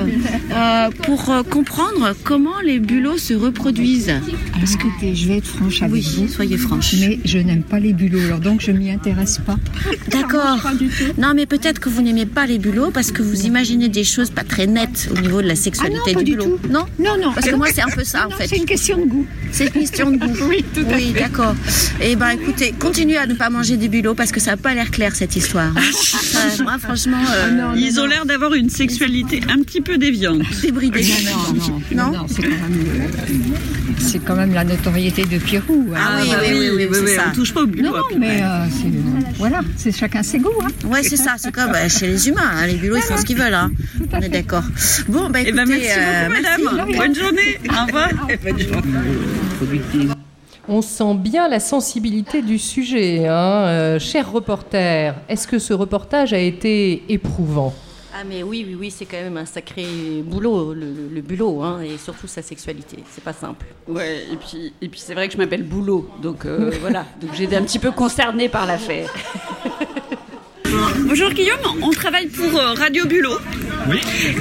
euh, 0.51 0.89
pour 1.03 1.29
euh, 1.29 1.43
comprendre 1.43 2.13
comment 2.23 2.59
les 2.65 2.79
bulots 2.79 3.17
se 3.17 3.33
reproduisent. 3.33 4.11
Parce 4.53 4.75
que 4.75 4.87
je 5.13 5.27
vais 5.27 5.37
être 5.37 5.47
franche 5.47 5.81
avec 5.83 5.93
Oui, 5.93 6.07
vous. 6.17 6.27
soyez 6.27 6.57
franche. 6.57 6.95
Mais 6.99 7.19
je 7.25 7.37
n'aime 7.37 7.61
pas 7.63 7.79
les 7.79 7.93
bulots, 7.93 8.19
alors 8.25 8.39
donc 8.39 8.61
je 8.61 8.71
m'y 8.71 8.89
intéresse 8.91 9.39
pas. 9.45 9.57
D'accord. 10.11 10.57
Non, 11.17 11.33
mais 11.35 11.45
peut-être 11.45 11.79
que 11.79 11.89
vous 11.89 12.01
n'aimez 12.01 12.25
pas 12.25 12.45
les 12.47 12.57
bulots 12.57 12.91
parce 12.91 13.11
que 13.11 13.21
vous 13.21 13.45
imaginez 13.45 13.87
des 13.89 14.03
choses 14.03 14.31
pas 14.31 14.43
très 14.43 14.65
nettes 14.67 15.09
au 15.15 15.19
niveau 15.19 15.41
de 15.41 15.47
la 15.47 15.55
sexualité 15.55 15.99
Ah 16.05 16.09
non, 16.09 16.13
pas 16.15 16.19
du 16.23 16.31
du 16.31 16.37
bulot. 16.37 16.57
tout. 16.63 16.69
Non 16.71 16.85
Non, 16.99 17.17
non. 17.21 17.31
Parce 17.33 17.47
que 17.47 17.55
moi, 17.55 17.67
c'est 17.73 17.81
un 17.81 17.89
peu 17.89 18.03
ça, 18.03 18.27
en 18.27 18.31
fait. 18.31 18.47
C'est 18.47 18.57
une 18.57 18.65
question 18.65 18.97
de 18.97 19.05
goût. 19.05 19.25
C'est 19.51 19.65
une 19.65 19.71
question 19.71 20.11
de 20.11 20.17
goût. 20.17 20.25
Oui, 20.49 20.63
tout 20.73 20.81
à 20.89 20.95
Oui, 20.95 21.11
fait. 21.13 21.19
d'accord. 21.19 21.53
Eh 22.01 22.15
ben, 22.15 22.29
écoutez, 22.29 22.73
continuez 22.79 23.17
à 23.17 23.27
ne 23.27 23.33
pas 23.35 23.49
manger 23.49 23.77
des 23.77 23.87
bulots 23.87 24.15
parce 24.15 24.31
que 24.31 24.39
ça 24.39 24.51
n'a 24.51 24.57
pas 24.57 24.73
l'air 24.73 24.89
clair 24.89 25.15
cette 25.15 25.35
histoire. 25.35 25.71
hein. 25.75 25.81
Ça, 26.01 26.63
moi, 26.63 26.77
franchement, 26.81 27.17
euh, 27.35 27.73
Ils 27.75 27.99
ont 27.99 28.05
l'air 28.05 28.25
d'avoir 28.25 28.53
une 28.53 28.69
sexualité 28.69 29.41
un 29.49 29.61
petit 29.61 29.81
peu 29.81 29.97
déviante. 29.97 30.41
débridée. 30.61 31.03
Non, 31.25 31.53
non, 31.53 31.81
non, 32.11 32.11
non, 32.19 32.25
c'est 32.27 32.41
quand 32.43 32.49
même, 32.49 32.79
euh, 32.87 33.33
c'est 33.99 34.19
quand 34.19 34.35
même 34.35 34.53
la 34.53 34.63
notoriété 34.63 35.25
de 35.25 35.37
Pirou. 35.37 35.87
hein. 35.95 35.99
Ah 35.99 36.19
oui, 36.21 36.29
oui, 36.41 36.69
oui, 36.75 36.87
oui, 36.91 36.97
oui, 37.03 37.15
ça. 37.15 37.25
on 37.31 37.35
touche 37.35 37.53
pas 37.53 37.61
au 37.61 37.67
bulot. 37.67 37.89
Non, 37.91 38.03
Pirou. 38.07 38.19
mais 38.19 38.41
euh, 38.41 38.65
c'est, 38.71 38.87
euh, 38.87 39.31
voilà, 39.37 39.61
c'est 39.77 39.95
chacun 39.95 40.23
ses 40.23 40.39
goûts. 40.39 40.49
Hein. 40.63 40.69
Ouais, 40.87 41.03
c'est 41.03 41.17
ça. 41.17 41.35
C'est 41.37 41.51
comme 41.51 41.71
euh, 41.75 41.89
chez 41.89 42.07
les 42.07 42.27
humains. 42.29 42.41
hein, 42.55 42.67
Les 42.67 42.75
bulots, 42.75 42.97
ils 42.97 43.01
font 43.03 43.17
ce 43.17 43.25
qu'ils 43.25 43.37
veulent. 43.37 43.53
hein. 43.53 43.71
On 44.13 44.19
est 44.21 44.29
d'accord. 44.29 44.63
Bon, 45.07 45.29
bah 45.29 45.39
Eh 45.41 45.49
écoutez, 45.49 45.63
ben, 45.63 45.65
merci 45.69 45.87
euh, 45.91 46.27
beaucoup, 46.27 46.41
madame. 46.41 46.85
merci. 46.87 46.97
Bonne 46.97 47.15
journée. 47.15 47.59
Au 47.69 47.85
revoir. 47.85 48.09
Bonne 48.43 48.59
journée. 48.59 50.15
On 50.71 50.83
sent 50.83 51.15
bien 51.15 51.47
la 51.47 51.59
sensibilité 51.59 52.43
du 52.43 52.59
sujet, 52.59 53.25
hein, 53.27 53.33
euh, 53.65 53.99
cher 53.99 54.31
reporter. 54.31 55.15
Est-ce 55.27 55.47
que 55.47 55.57
ce 55.57 55.73
reportage 55.73 56.31
a 56.31 56.37
été 56.37 57.01
éprouvant? 57.09 57.73
Ah 58.13 58.23
mais 58.27 58.43
oui, 58.43 58.65
oui, 58.67 58.75
oui, 58.79 58.91
c'est 58.91 59.05
quand 59.05 59.17
même 59.17 59.37
un 59.37 59.45
sacré 59.45 59.85
boulot, 60.23 60.73
le, 60.75 60.81
le- 60.81 61.09
le 61.11 61.21
bulot, 61.21 61.63
hein, 61.63 61.79
et 61.81 61.97
surtout 61.97 62.27
sa 62.27 62.41
sexualité. 62.43 62.97
C'est 63.11 63.23
pas 63.23 63.33
simple. 63.33 63.65
Ouais, 63.87 64.17
et 64.31 64.35
puis, 64.35 64.73
et 64.81 64.89
puis 64.89 64.99
c'est 64.99 65.13
vrai 65.15 65.27
que 65.27 65.33
je 65.33 65.37
m'appelle 65.39 65.63
Boulot, 65.63 66.07
donc 66.21 66.45
euh, 66.45 66.71
voilà. 66.81 67.05
Donc 67.21 67.31
j'ai 67.33 67.45
été 67.45 67.55
un 67.55 67.63
petit 67.63 67.79
peu 67.79 67.91
concernée 67.91 68.47
par 68.49 68.65
l'affaire. 68.67 69.11
Bonjour 71.07 71.31
Guillaume, 71.31 71.59
on 71.81 71.89
travaille 71.89 72.27
pour 72.27 72.55
euh, 72.55 72.73
Radio 72.73 73.07
Bulot. 73.07 73.39
Oui. 73.87 73.99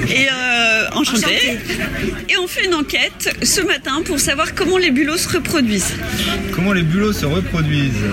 Et 0.09 0.27
euh, 0.31 0.87
enchanté. 0.93 1.57
Et 2.29 2.37
on 2.37 2.47
fait 2.47 2.65
une 2.65 2.75
enquête 2.75 3.35
ce 3.41 3.61
matin 3.61 4.01
pour 4.05 4.19
savoir 4.19 4.53
comment 4.53 4.77
les 4.77 4.91
bulots 4.91 5.17
se 5.17 5.29
reproduisent. 5.29 5.95
Comment 6.53 6.73
les 6.73 6.83
bulots 6.83 7.13
se 7.13 7.25
reproduisent? 7.25 8.05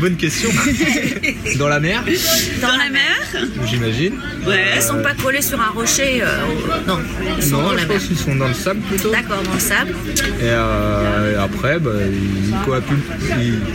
Bonne 0.00 0.16
question. 0.16 0.48
Dans 1.58 1.68
la 1.68 1.78
mer, 1.80 2.02
Dans, 2.62 2.68
la 2.76 2.88
mer 2.90 3.16
j'imagine. 3.66 4.14
Ouais. 4.46 4.64
Ils 4.76 4.82
sont 4.82 5.02
pas 5.02 5.12
collés 5.14 5.42
sur 5.42 5.60
un 5.60 5.68
rocher. 5.70 6.22
euh, 6.22 6.38
Non, 6.86 6.98
Ils 7.36 7.42
sont 7.42 7.56
dans 7.58 7.62
non 7.68 7.72
la 7.74 7.82
je 7.82 7.86
pense 7.86 8.04
qu'ils 8.04 8.16
sont 8.18 8.34
dans 8.34 8.48
le 8.48 8.54
sable 8.54 8.80
plutôt. 8.80 9.10
D'accord, 9.10 9.42
dans 9.42 9.52
le 9.54 9.60
sable. 9.60 9.94
Et, 10.40 10.44
euh, 10.44 11.32
et 11.32 11.36
après, 11.36 11.78
bah, 11.78 11.90
ils 12.10 12.54
coapulent. 12.64 12.96
Ils, 13.40 13.58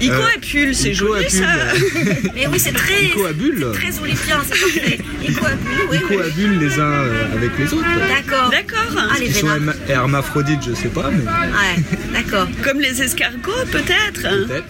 Ils 0.00 0.10
Euh, 0.10 0.20
coapulent, 0.20 0.74
c'est 0.74 0.94
joli 0.94 1.30
ça. 1.30 1.44
coapulent. 1.44 2.30
Mais 2.34 2.46
oui, 2.48 2.58
c'est 2.58 2.72
très, 2.72 3.04
Ils 3.04 3.10
coabulent. 3.12 3.66
très 3.72 3.98
olympian, 4.00 4.38
c'est 4.42 4.58
parfait. 4.60 4.98
Ils 5.26 5.34
coabulent, 5.36 5.86
oui, 5.90 5.98
Ils 6.00 6.04
oui. 6.10 6.16
coabulent 6.16 6.58
les 6.58 6.80
uns 6.80 7.04
avec 7.36 7.50
les 7.58 7.72
autres. 7.74 7.84
D'accord. 8.08 8.50
D'accord. 8.50 8.96
Ah, 9.10 9.16
les 9.20 9.26
Ils 9.26 9.34
sont 9.34 9.46
hermaphrodites, 9.88 10.60
je 10.68 10.74
sais 10.74 10.88
pas, 10.88 11.10
mais 11.12 11.22
Ouais, 11.24 11.82
d'accord. 12.12 12.48
Comme 12.64 12.80
les 12.80 13.00
escargots 13.02 13.64
peut-être. 13.70 14.07
Peut-être. 14.12 14.64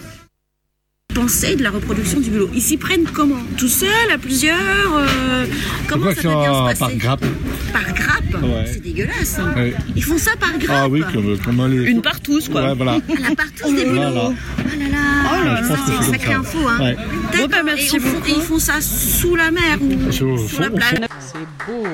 Pensez 1.13 1.55
de 1.55 1.63
la 1.63 1.71
reproduction 1.71 2.19
du 2.19 2.29
bulot. 2.29 2.49
Ils 2.53 2.61
s'y 2.61 2.77
prennent 2.77 3.03
comment? 3.05 3.35
Tout 3.57 3.67
seul, 3.67 3.89
à 4.13 4.17
plusieurs 4.17 4.55
euh, 4.95 5.45
Comment 5.87 6.11
ça 6.11 6.15
peut 6.15 6.21
bien 6.21 6.53
se 6.53 6.63
passer? 6.63 6.79
par 6.79 6.93
grappe? 6.95 7.25
Par 7.73 7.93
grappe? 7.93 8.43
Ouais. 8.43 8.65
C'est 8.71 8.79
dégueulasse. 8.79 9.39
Ouais. 9.55 9.73
Ils 9.95 10.03
font 10.03 10.17
ça 10.19 10.31
par 10.39 10.57
grappe 10.59 10.77
Ah 10.83 10.87
oui, 10.87 11.01
comme, 11.11 11.37
comme 11.39 11.67
les... 11.71 11.89
Une 11.91 12.01
partouze 12.01 12.47
quoi. 12.47 12.61
Ouais, 12.69 12.75
voilà. 12.75 12.91
À 12.93 13.29
la 13.29 13.35
partouze 13.35 13.75
des 13.75 13.85
bulots. 13.85 14.01
Voilà. 14.01 14.29
Oh 14.31 15.43
là 15.45 15.61
là, 15.61 15.61
Oh 15.71 15.75
c'est 15.87 15.95
une 15.95 16.03
sacrée 16.13 16.33
info. 16.33 16.59
Hein. 16.67 16.93
Bon, 17.37 17.47
bah, 17.49 17.57
merci 17.65 17.95
et, 17.95 17.99
ils 17.99 18.01
font- 18.01 18.25
et 18.27 18.31
ils 18.31 18.41
font 18.41 18.59
ça 18.59 18.79
sous 18.79 19.35
la 19.35 19.49
mer 19.51 19.77
ou 19.81 20.11
Sur- 20.11 20.39
sous 20.49 20.61
la 20.61 20.69
plage 20.69 20.93
C'est 21.19 21.39
beau. 21.67 21.87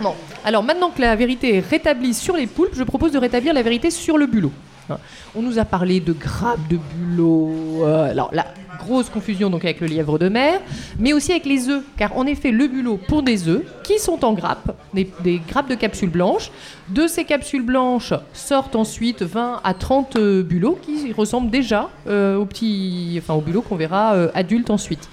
Bon, 0.00 0.14
alors 0.44 0.62
maintenant 0.64 0.90
que 0.90 1.00
la 1.00 1.14
vérité 1.16 1.56
est 1.56 1.60
rétablie 1.68 2.14
sur 2.14 2.36
les 2.36 2.46
poulpes, 2.46 2.74
je 2.76 2.82
propose 2.84 3.12
de 3.12 3.18
rétablir 3.18 3.54
la 3.54 3.62
vérité 3.62 3.90
sur 3.90 4.18
le 4.18 4.26
bulot. 4.26 4.52
Hein. 4.90 4.98
On 5.34 5.42
nous 5.42 5.58
a 5.58 5.64
parlé 5.64 6.00
de 6.00 6.12
grappes 6.12 6.66
de 6.68 6.76
bulot. 6.76 7.84
euh, 7.84 8.10
alors 8.10 8.30
la 8.32 8.46
grosse 8.78 9.10
confusion 9.10 9.50
donc 9.50 9.64
avec 9.64 9.80
le 9.80 9.86
lièvre 9.86 10.18
de 10.18 10.28
mer, 10.28 10.60
mais 10.98 11.12
aussi 11.12 11.32
avec 11.32 11.44
les 11.44 11.68
œufs, 11.68 11.82
car 11.96 12.16
en 12.16 12.24
effet 12.26 12.50
le 12.50 12.66
bulot 12.68 12.96
pond 12.96 13.20
des 13.20 13.48
œufs 13.48 13.62
qui 13.84 13.98
sont 13.98 14.24
en 14.24 14.32
grappes, 14.32 14.74
des, 14.94 15.40
grappes 15.46 15.68
de 15.68 15.74
capsules 15.74 16.10
blanches. 16.10 16.50
De 16.88 17.06
ces 17.06 17.24
capsules 17.24 17.64
blanches 17.64 18.14
sortent 18.32 18.76
ensuite 18.76 19.22
20 19.22 19.60
à 19.62 19.74
30 19.74 20.16
euh, 20.16 20.42
bulots 20.42 20.78
qui 20.80 21.12
ressemblent 21.12 21.50
déjà 21.50 21.90
euh, 22.06 22.36
au 22.36 22.46
petit, 22.46 23.16
enfin 23.18 23.34
au 23.34 23.40
bulot 23.40 23.62
qu'on 23.62 23.76
verra 23.76 24.14
euh, 24.14 24.30
adulte 24.34 24.70
ensuite. 24.70 25.08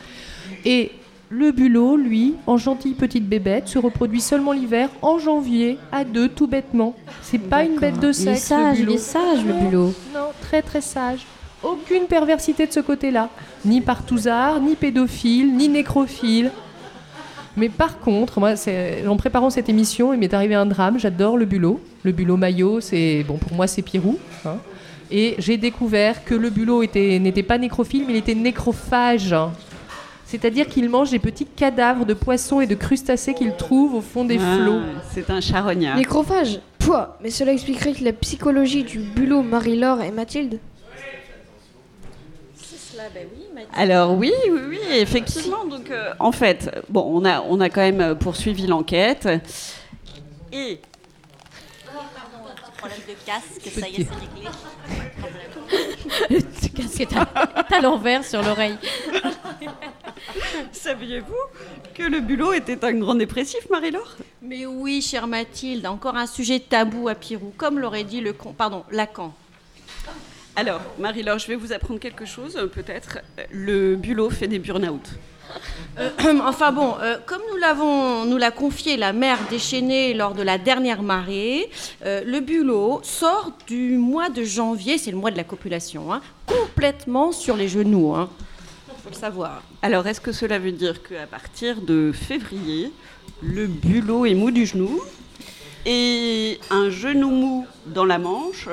Le 1.38 1.52
bulot, 1.52 1.98
lui, 1.98 2.36
en 2.48 2.56
gentille 2.58 2.94
petite 2.94 3.28
bébête, 3.28 3.68
se 3.68 3.78
reproduit 3.78 4.22
seulement 4.22 4.54
l'hiver, 4.54 4.90
en 5.02 5.20
janvier, 5.20 5.78
à 5.92 6.04
deux, 6.06 6.30
tout 6.30 6.48
bêtement. 6.48 6.96
C'est 7.22 7.40
pas 7.40 7.64
une 7.66 7.78
bête 7.78 8.00
de 8.00 8.08
Il 8.08 8.10
est 8.30 8.36
sexe. 8.36 8.44
sage, 8.44 8.76
le 8.78 8.80
il 8.80 8.86
bulot. 8.86 8.96
est 8.96 8.98
sage, 9.00 9.46
le 9.46 9.54
bulot. 9.54 9.94
Non, 10.14 10.28
très 10.42 10.62
très 10.62 10.82
sage. 10.82 11.26
Aucune 11.62 12.06
perversité 12.06 12.68
de 12.68 12.72
ce 12.72 12.80
côté-là. 12.80 13.30
Ni 13.66 13.82
partouzard, 13.82 14.62
ni 14.62 14.76
pédophile, 14.76 15.56
ni 15.56 15.68
nécrophile. 15.68 16.52
Mais 17.58 17.70
par 17.70 18.00
contre, 18.00 18.40
moi, 18.40 18.54
en 19.08 19.18
préparant 19.18 19.50
cette 19.50 19.68
émission, 19.70 20.14
il 20.14 20.20
m'est 20.20 20.34
arrivé 20.34 20.56
un 20.56 20.66
drame. 20.66 21.00
J'adore 21.00 21.38
le 21.38 21.46
bulot. 21.46 21.80
Le 22.04 22.12
bulot 22.12 22.38
maillot, 22.38 22.80
c'est 22.82 23.24
bon 23.28 23.38
pour 23.38 23.54
moi, 23.54 23.68
c'est 23.68 23.82
Pirou. 23.82 24.18
hein. 24.46 24.58
Et 25.12 25.36
j'ai 25.38 25.58
découvert 25.58 26.24
que 26.26 26.34
le 26.36 26.50
bulot 26.50 26.82
était- 26.84 27.20
n'était 27.20 27.44
pas 27.44 27.58
nécrophile, 27.58 28.04
mais 28.08 28.14
il 28.14 28.18
était 28.18 28.36
nécrophage. 28.36 29.34
C'est-à-dire 30.26 30.68
qu'il 30.68 30.90
mange 30.90 31.12
des 31.12 31.20
petits 31.20 31.46
cadavres 31.46 32.06
de 32.06 32.14
poissons 32.14 32.60
et 32.60 32.68
de 32.68 32.76
crustacés 32.76 33.34
qu'il 33.34 33.56
trouve 33.56 33.94
au 33.96 34.02
fond 34.02 34.26
des 34.26 34.40
Ah, 34.42 34.58
flots. 34.58 34.80
C'est 35.14 35.30
un 35.30 35.40
charognard. 35.40 35.98
Nécrophage 35.98 36.60
Pouah, 36.80 37.18
mais 37.22 37.30
cela 37.30 37.54
expliquerait 37.54 37.94
que 37.94 38.04
la 38.04 38.14
psychologie 38.14 38.84
du 38.84 39.00
bulot 39.00 39.42
Marie-Laure 39.44 40.02
et 40.02 40.12
Mathilde 40.12 40.60
Alors 43.74 44.16
oui, 44.16 44.32
oui, 44.50 44.60
oui, 44.70 44.80
effectivement. 44.94 45.66
Donc 45.66 45.92
euh, 45.92 46.12
en 46.20 46.32
fait, 46.32 46.72
bon, 46.90 47.06
on 47.08 47.26
a, 47.26 47.42
on 47.42 47.60
a 47.60 47.70
quand 47.70 47.82
même 47.82 48.02
euh, 48.02 48.16
poursuivi 48.16 48.68
l'enquête. 48.68 49.28
Et 50.52 50.80
Problème 52.78 53.00
de 53.08 53.26
casque, 53.26 53.80
ça 53.80 53.88
y 53.88 54.02
est, 54.02 54.06
c'est 54.06 54.14
réglé. 54.14 54.50
Le 56.30 56.40
casque 56.70 57.02
est 57.02 57.16
à, 57.16 57.82
l'envers 57.82 58.24
sur 58.24 58.42
l'oreille. 58.42 58.78
saviez-vous 60.72 61.34
que 61.94 62.04
le 62.04 62.20
bulot 62.20 62.54
était 62.54 62.84
un 62.86 62.94
grand 62.94 63.16
dépressif, 63.16 63.70
Marie-Laure? 63.70 64.16
Mais 64.42 64.66
oui, 64.66 65.02
chère 65.02 65.28
Mathilde, 65.28 65.86
encore 65.86 66.16
un 66.16 66.28
sujet 66.28 66.60
tabou 66.60 67.08
à 67.08 67.16
Pirou, 67.16 67.54
comme 67.58 67.80
l'aurait 67.80 68.04
dit 68.04 68.22
le 68.22 68.34
con, 68.34 68.54
pardon, 68.54 68.84
Lacan. 68.92 69.34
Alors, 70.56 70.82
Marie-Laure, 71.00 71.40
je 71.40 71.48
vais 71.48 71.56
vous 71.56 71.74
apprendre 71.74 72.00
quelque 72.00 72.26
chose, 72.26 72.70
peut-être. 72.74 73.20
Le 73.52 73.96
bulot 73.96 74.30
fait 74.30 74.48
des 74.48 74.60
burn-out. 74.60 75.10
Euh, 76.00 76.10
enfin 76.44 76.72
bon, 76.72 76.96
euh, 77.02 77.18
comme 77.26 77.42
nous 77.52 77.58
l'avons, 77.58 78.26
nous 78.26 78.38
l'a 78.38 78.52
confié 78.52 78.98
la 78.98 79.14
mère 79.14 79.40
déchaînée 79.50 80.14
lors 80.14 80.34
de 80.34 80.44
la 80.44 80.58
dernière 80.58 81.04
marée, 81.04 81.70
euh, 82.06 82.24
le 82.26 82.40
bulot 82.40 83.00
sort 83.04 83.52
du 83.68 83.98
mois 83.98 84.30
de 84.30 84.44
janvier, 84.44 84.98
c'est 84.98 85.12
le 85.12 85.18
mois 85.18 85.32
de 85.32 85.38
la 85.38 85.44
copulation, 85.44 86.14
hein, 86.14 86.22
complètement 86.46 87.32
sur 87.32 87.56
les 87.56 87.68
genoux. 87.68 88.14
Hein. 88.14 88.30
Faut 89.04 89.10
le 89.10 89.16
savoir. 89.16 89.62
Alors, 89.82 90.08
est-ce 90.08 90.20
que 90.20 90.32
cela 90.32 90.60
veut 90.60 90.72
dire 90.72 91.02
qu'à 91.04 91.28
partir 91.28 91.82
de 91.82 92.12
février, 92.12 92.92
le 93.42 93.68
bulot 93.68 94.26
est 94.26 94.34
mou 94.34 94.52
du 94.52 94.66
genou 94.66 95.00
et 95.86 96.60
un 96.72 96.90
genou 96.90 97.30
mou 97.30 97.68
dans 97.86 98.06
la 98.06 98.18
manche, 98.18 98.68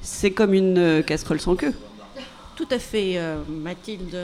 c'est 0.00 0.30
comme 0.30 0.54
une 0.54 1.02
casserole 1.04 1.40
sans 1.40 1.56
queue? 1.56 1.74
Tout 2.56 2.68
à 2.70 2.78
fait, 2.78 3.14
euh, 3.16 3.38
Mathilde. 3.48 4.16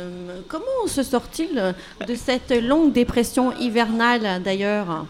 Comment 0.46 0.86
se 0.86 1.02
sort-il 1.02 1.74
de 2.06 2.14
cette 2.14 2.52
longue 2.52 2.92
dépression 2.92 3.52
hivernale 3.56 4.40
d'ailleurs? 4.42 5.06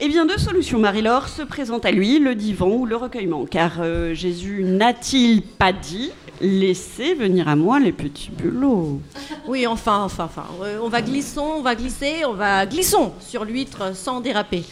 Eh 0.00 0.06
bien, 0.06 0.24
deux 0.24 0.38
solutions, 0.38 0.78
Marie-Laure, 0.78 1.28
se 1.28 1.42
présentent 1.42 1.84
à 1.84 1.90
lui, 1.90 2.20
le 2.20 2.36
divan 2.36 2.68
ou 2.68 2.86
le 2.86 2.94
recueillement. 2.94 3.46
Car 3.46 3.78
euh, 3.80 4.14
Jésus 4.14 4.62
n'a-t-il 4.62 5.42
pas 5.42 5.72
dit 5.72 6.12
Laissez 6.40 7.14
venir 7.14 7.48
à 7.48 7.56
moi 7.56 7.80
les 7.80 7.90
petits 7.92 8.30
bulots 8.30 9.00
Oui, 9.48 9.66
enfin, 9.66 10.04
enfin, 10.04 10.24
enfin. 10.26 10.46
euh, 10.62 10.78
on 10.80 10.88
va 10.88 11.02
glissons, 11.02 11.54
on 11.58 11.62
va 11.62 11.74
glisser, 11.74 12.24
on 12.26 12.34
va 12.34 12.64
glissons 12.64 13.12
sur 13.20 13.44
l'huître 13.44 13.94
sans 13.96 14.20
déraper. 14.20 14.62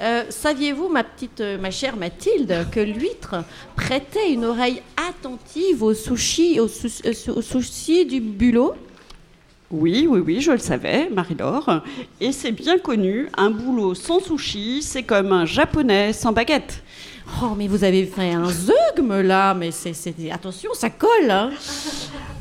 Euh, 0.00 0.24
Saviez-vous, 0.30 0.88
ma 0.88 1.04
petite, 1.04 1.42
euh, 1.42 1.58
ma 1.58 1.70
chère 1.70 1.96
Mathilde, 1.96 2.66
que 2.72 2.80
l'huître 2.80 3.34
prêtait 3.76 4.32
une 4.32 4.46
oreille 4.46 4.80
attentive 5.10 5.82
aux 5.82 5.92
sushis, 5.92 6.58
aux, 6.58 6.68
sou- 6.68 6.88
sou- 6.88 7.32
aux 7.32 7.42
sushis 7.42 8.06
du 8.06 8.20
bulot? 8.20 8.72
Oui, 9.70 10.06
oui, 10.08 10.20
oui, 10.24 10.40
je 10.40 10.52
le 10.52 10.58
savais, 10.58 11.10
Marie-Laure. 11.10 11.82
Et 12.20 12.32
c'est 12.32 12.50
bien 12.52 12.78
connu, 12.78 13.28
un 13.36 13.50
boulot 13.50 13.94
sans 13.94 14.20
sushi, 14.20 14.80
c'est 14.82 15.02
comme 15.02 15.32
un 15.32 15.44
japonais 15.44 16.12
sans 16.14 16.32
baguette. 16.32 16.82
Oh, 17.42 17.54
mais 17.56 17.68
vous 17.68 17.84
avez 17.84 18.04
fait 18.04 18.32
un 18.32 18.50
zeugme 18.50 19.22
là, 19.22 19.54
mais 19.54 19.70
c'est, 19.70 19.94
attention, 20.30 20.70
ça 20.74 20.90
colle. 20.90 21.30
hein. 21.30 21.50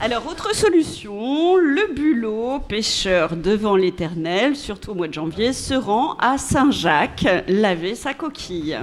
Alors, 0.02 0.28
autre 0.28 0.54
solution, 0.54 1.56
le 1.56 1.94
bulot, 1.94 2.60
pêcheur 2.68 3.36
devant 3.38 3.78
l'éternel, 3.78 4.56
surtout 4.58 4.92
au 4.92 4.96
mois 4.96 5.08
de 5.08 5.14
janvier, 5.14 5.54
se 5.54 5.74
rend 5.74 6.16
à 6.20 6.38
Saint-Jacques 6.38 7.26
laver 7.48 7.96
sa 7.96 8.14
coquille. 8.14 8.78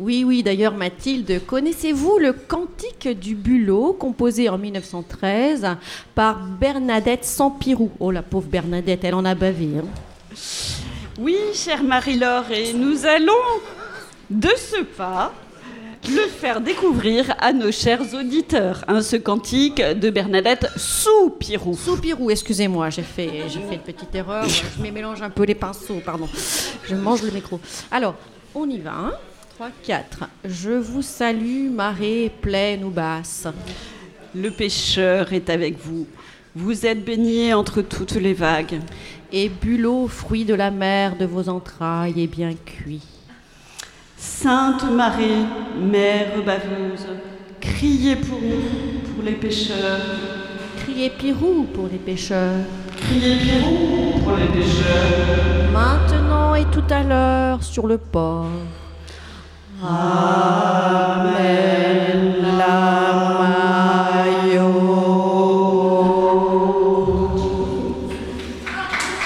Oui, 0.00 0.24
oui, 0.26 0.42
d'ailleurs, 0.42 0.74
Mathilde, 0.74 1.42
connaissez-vous 1.46 2.18
le 2.18 2.32
Cantique 2.32 3.08
du 3.20 3.36
Bulot, 3.36 3.92
composé 3.92 4.48
en 4.48 4.58
1913 4.58 5.76
par 6.14 6.40
Bernadette 6.44 7.24
Sampirou? 7.24 7.90
Oh, 8.00 8.10
la 8.10 8.22
pauvre 8.22 8.48
Bernadette, 8.48 9.04
elle 9.04 9.14
en 9.14 9.24
a 9.24 9.34
bavé. 9.36 9.68
hein. 9.78 9.86
Oui, 11.20 11.36
chère 11.54 11.84
Marie-Laure, 11.84 12.50
et 12.50 12.72
nous 12.72 13.06
allons, 13.06 13.32
de 14.30 14.48
ce 14.56 14.82
pas, 14.82 15.32
le 16.08 16.26
faire 16.28 16.60
découvrir 16.60 17.34
à 17.38 17.52
nos 17.52 17.70
chers 17.70 18.14
auditeurs. 18.14 18.84
hein, 18.88 19.02
ce 19.02 19.16
cantique 19.16 19.80
de 19.80 20.10
Bernadette 20.10 20.66
Soupirou. 20.76 21.76
Soupirou, 21.76 22.30
excusez-moi, 22.30 22.90
j'ai 22.90 23.02
fait, 23.02 23.48
j'ai 23.48 23.60
fait 23.60 23.74
une 23.74 23.80
petite 23.80 24.14
erreur. 24.14 24.46
Je 24.48 24.82
me 24.82 24.90
mélange 24.90 25.22
un 25.22 25.30
peu 25.30 25.44
les 25.44 25.54
pinceaux, 25.54 26.00
pardon. 26.04 26.28
Je 26.88 26.94
mange 26.94 27.22
le 27.22 27.30
micro. 27.30 27.60
Alors, 27.90 28.14
on 28.54 28.68
y 28.68 28.78
va. 28.78 28.92
Hein 28.92 29.12
3, 29.56 29.68
4. 29.84 30.24
Je 30.44 30.70
vous 30.70 31.02
salue, 31.02 31.70
marée 31.70 32.30
pleine 32.40 32.84
ou 32.84 32.90
basse. 32.90 33.46
Le 34.34 34.50
pêcheur 34.50 35.32
est 35.32 35.50
avec 35.50 35.78
vous. 35.78 36.06
Vous 36.54 36.84
êtes 36.86 37.04
baigné 37.04 37.54
entre 37.54 37.80
toutes 37.82 38.14
les 38.14 38.34
vagues. 38.34 38.80
Et 39.30 39.48
Bulot, 39.48 40.08
fruit 40.08 40.44
de 40.44 40.54
la 40.54 40.70
mer 40.70 41.16
de 41.16 41.24
vos 41.24 41.48
entrailles, 41.48 42.22
est 42.22 42.26
bien 42.26 42.52
cuit. 42.54 43.02
Sainte 44.24 44.84
Marie, 44.84 45.46
Mère 45.76 46.44
baveuse, 46.46 47.08
criez 47.60 48.14
pour 48.14 48.40
nous, 48.40 49.10
pour 49.12 49.24
les 49.24 49.32
pécheurs. 49.32 49.98
Criez 50.76 51.10
Pirou 51.10 51.64
pour 51.74 51.88
les 51.90 51.98
pêcheurs. 51.98 52.60
Criez 52.96 53.34
Pirou 53.38 54.20
pour 54.22 54.36
les 54.36 54.46
pécheurs. 54.46 55.72
Maintenant 55.72 56.54
et 56.54 56.66
tout 56.66 56.84
à 56.88 57.02
l'heure 57.02 57.64
sur 57.64 57.88
le 57.88 57.98
port. 57.98 58.46
Amen. 59.82 60.92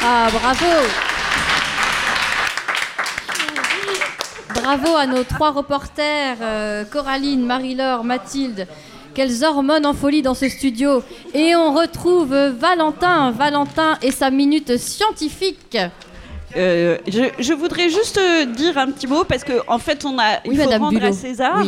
Ah, 0.08 0.30
bravo 0.32 1.05
Bravo 4.76 4.96
à 4.96 5.06
nos 5.06 5.24
trois 5.24 5.52
reporters, 5.52 6.36
euh, 6.42 6.84
Coraline, 6.84 7.46
Marie-Laure, 7.46 8.04
Mathilde. 8.04 8.66
Quelles 9.14 9.42
hormones 9.42 9.86
en 9.86 9.94
folie 9.94 10.20
dans 10.20 10.34
ce 10.34 10.50
studio. 10.50 11.02
Et 11.32 11.56
on 11.56 11.72
retrouve 11.72 12.34
Valentin, 12.34 13.30
Valentin 13.30 13.96
et 14.02 14.10
sa 14.10 14.30
minute 14.30 14.76
scientifique. 14.76 15.78
Euh, 16.56 16.98
je, 17.08 17.22
je 17.38 17.52
voudrais 17.54 17.88
juste 17.88 18.18
euh, 18.18 18.44
dire 18.44 18.76
un 18.76 18.90
petit 18.90 19.06
mot 19.06 19.24
parce 19.24 19.44
qu'en 19.44 19.74
en 19.74 19.78
fait 19.78 20.04
on 20.04 20.18
a 20.18 20.40
Oui, 20.44 20.52
il 20.52 20.58
faut 20.58 20.64
Madame 20.64 20.82
rendre 20.82 21.04
à. 21.04 21.12
César. 21.12 21.64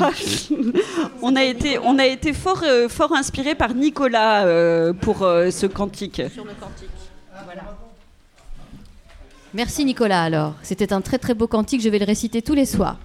on 1.23 1.35
a 1.35 1.45
été 1.45 1.79
on 1.83 1.99
a 1.99 2.07
été 2.07 2.33
fort 2.33 2.63
euh, 2.63 2.89
fort 2.89 3.13
inspiré 3.15 3.55
par 3.55 3.75
Nicolas 3.75 4.45
euh, 4.45 4.93
pour 4.93 5.23
euh, 5.23 5.51
ce 5.51 5.67
cantique. 5.67 6.23
Sur 6.33 6.45
le 6.45 6.53
cantique. 6.53 6.89
Merci 9.55 9.85
Nicolas 9.85 10.23
alors. 10.23 10.55
C'était 10.63 10.93
un 10.93 11.01
très 11.01 11.19
très 11.19 11.35
beau 11.35 11.47
cantique, 11.47 11.81
je 11.81 11.89
vais 11.89 11.99
le 11.99 12.05
réciter 12.05 12.43
tous 12.43 12.55
les 12.55 12.67
soirs. 12.67 12.99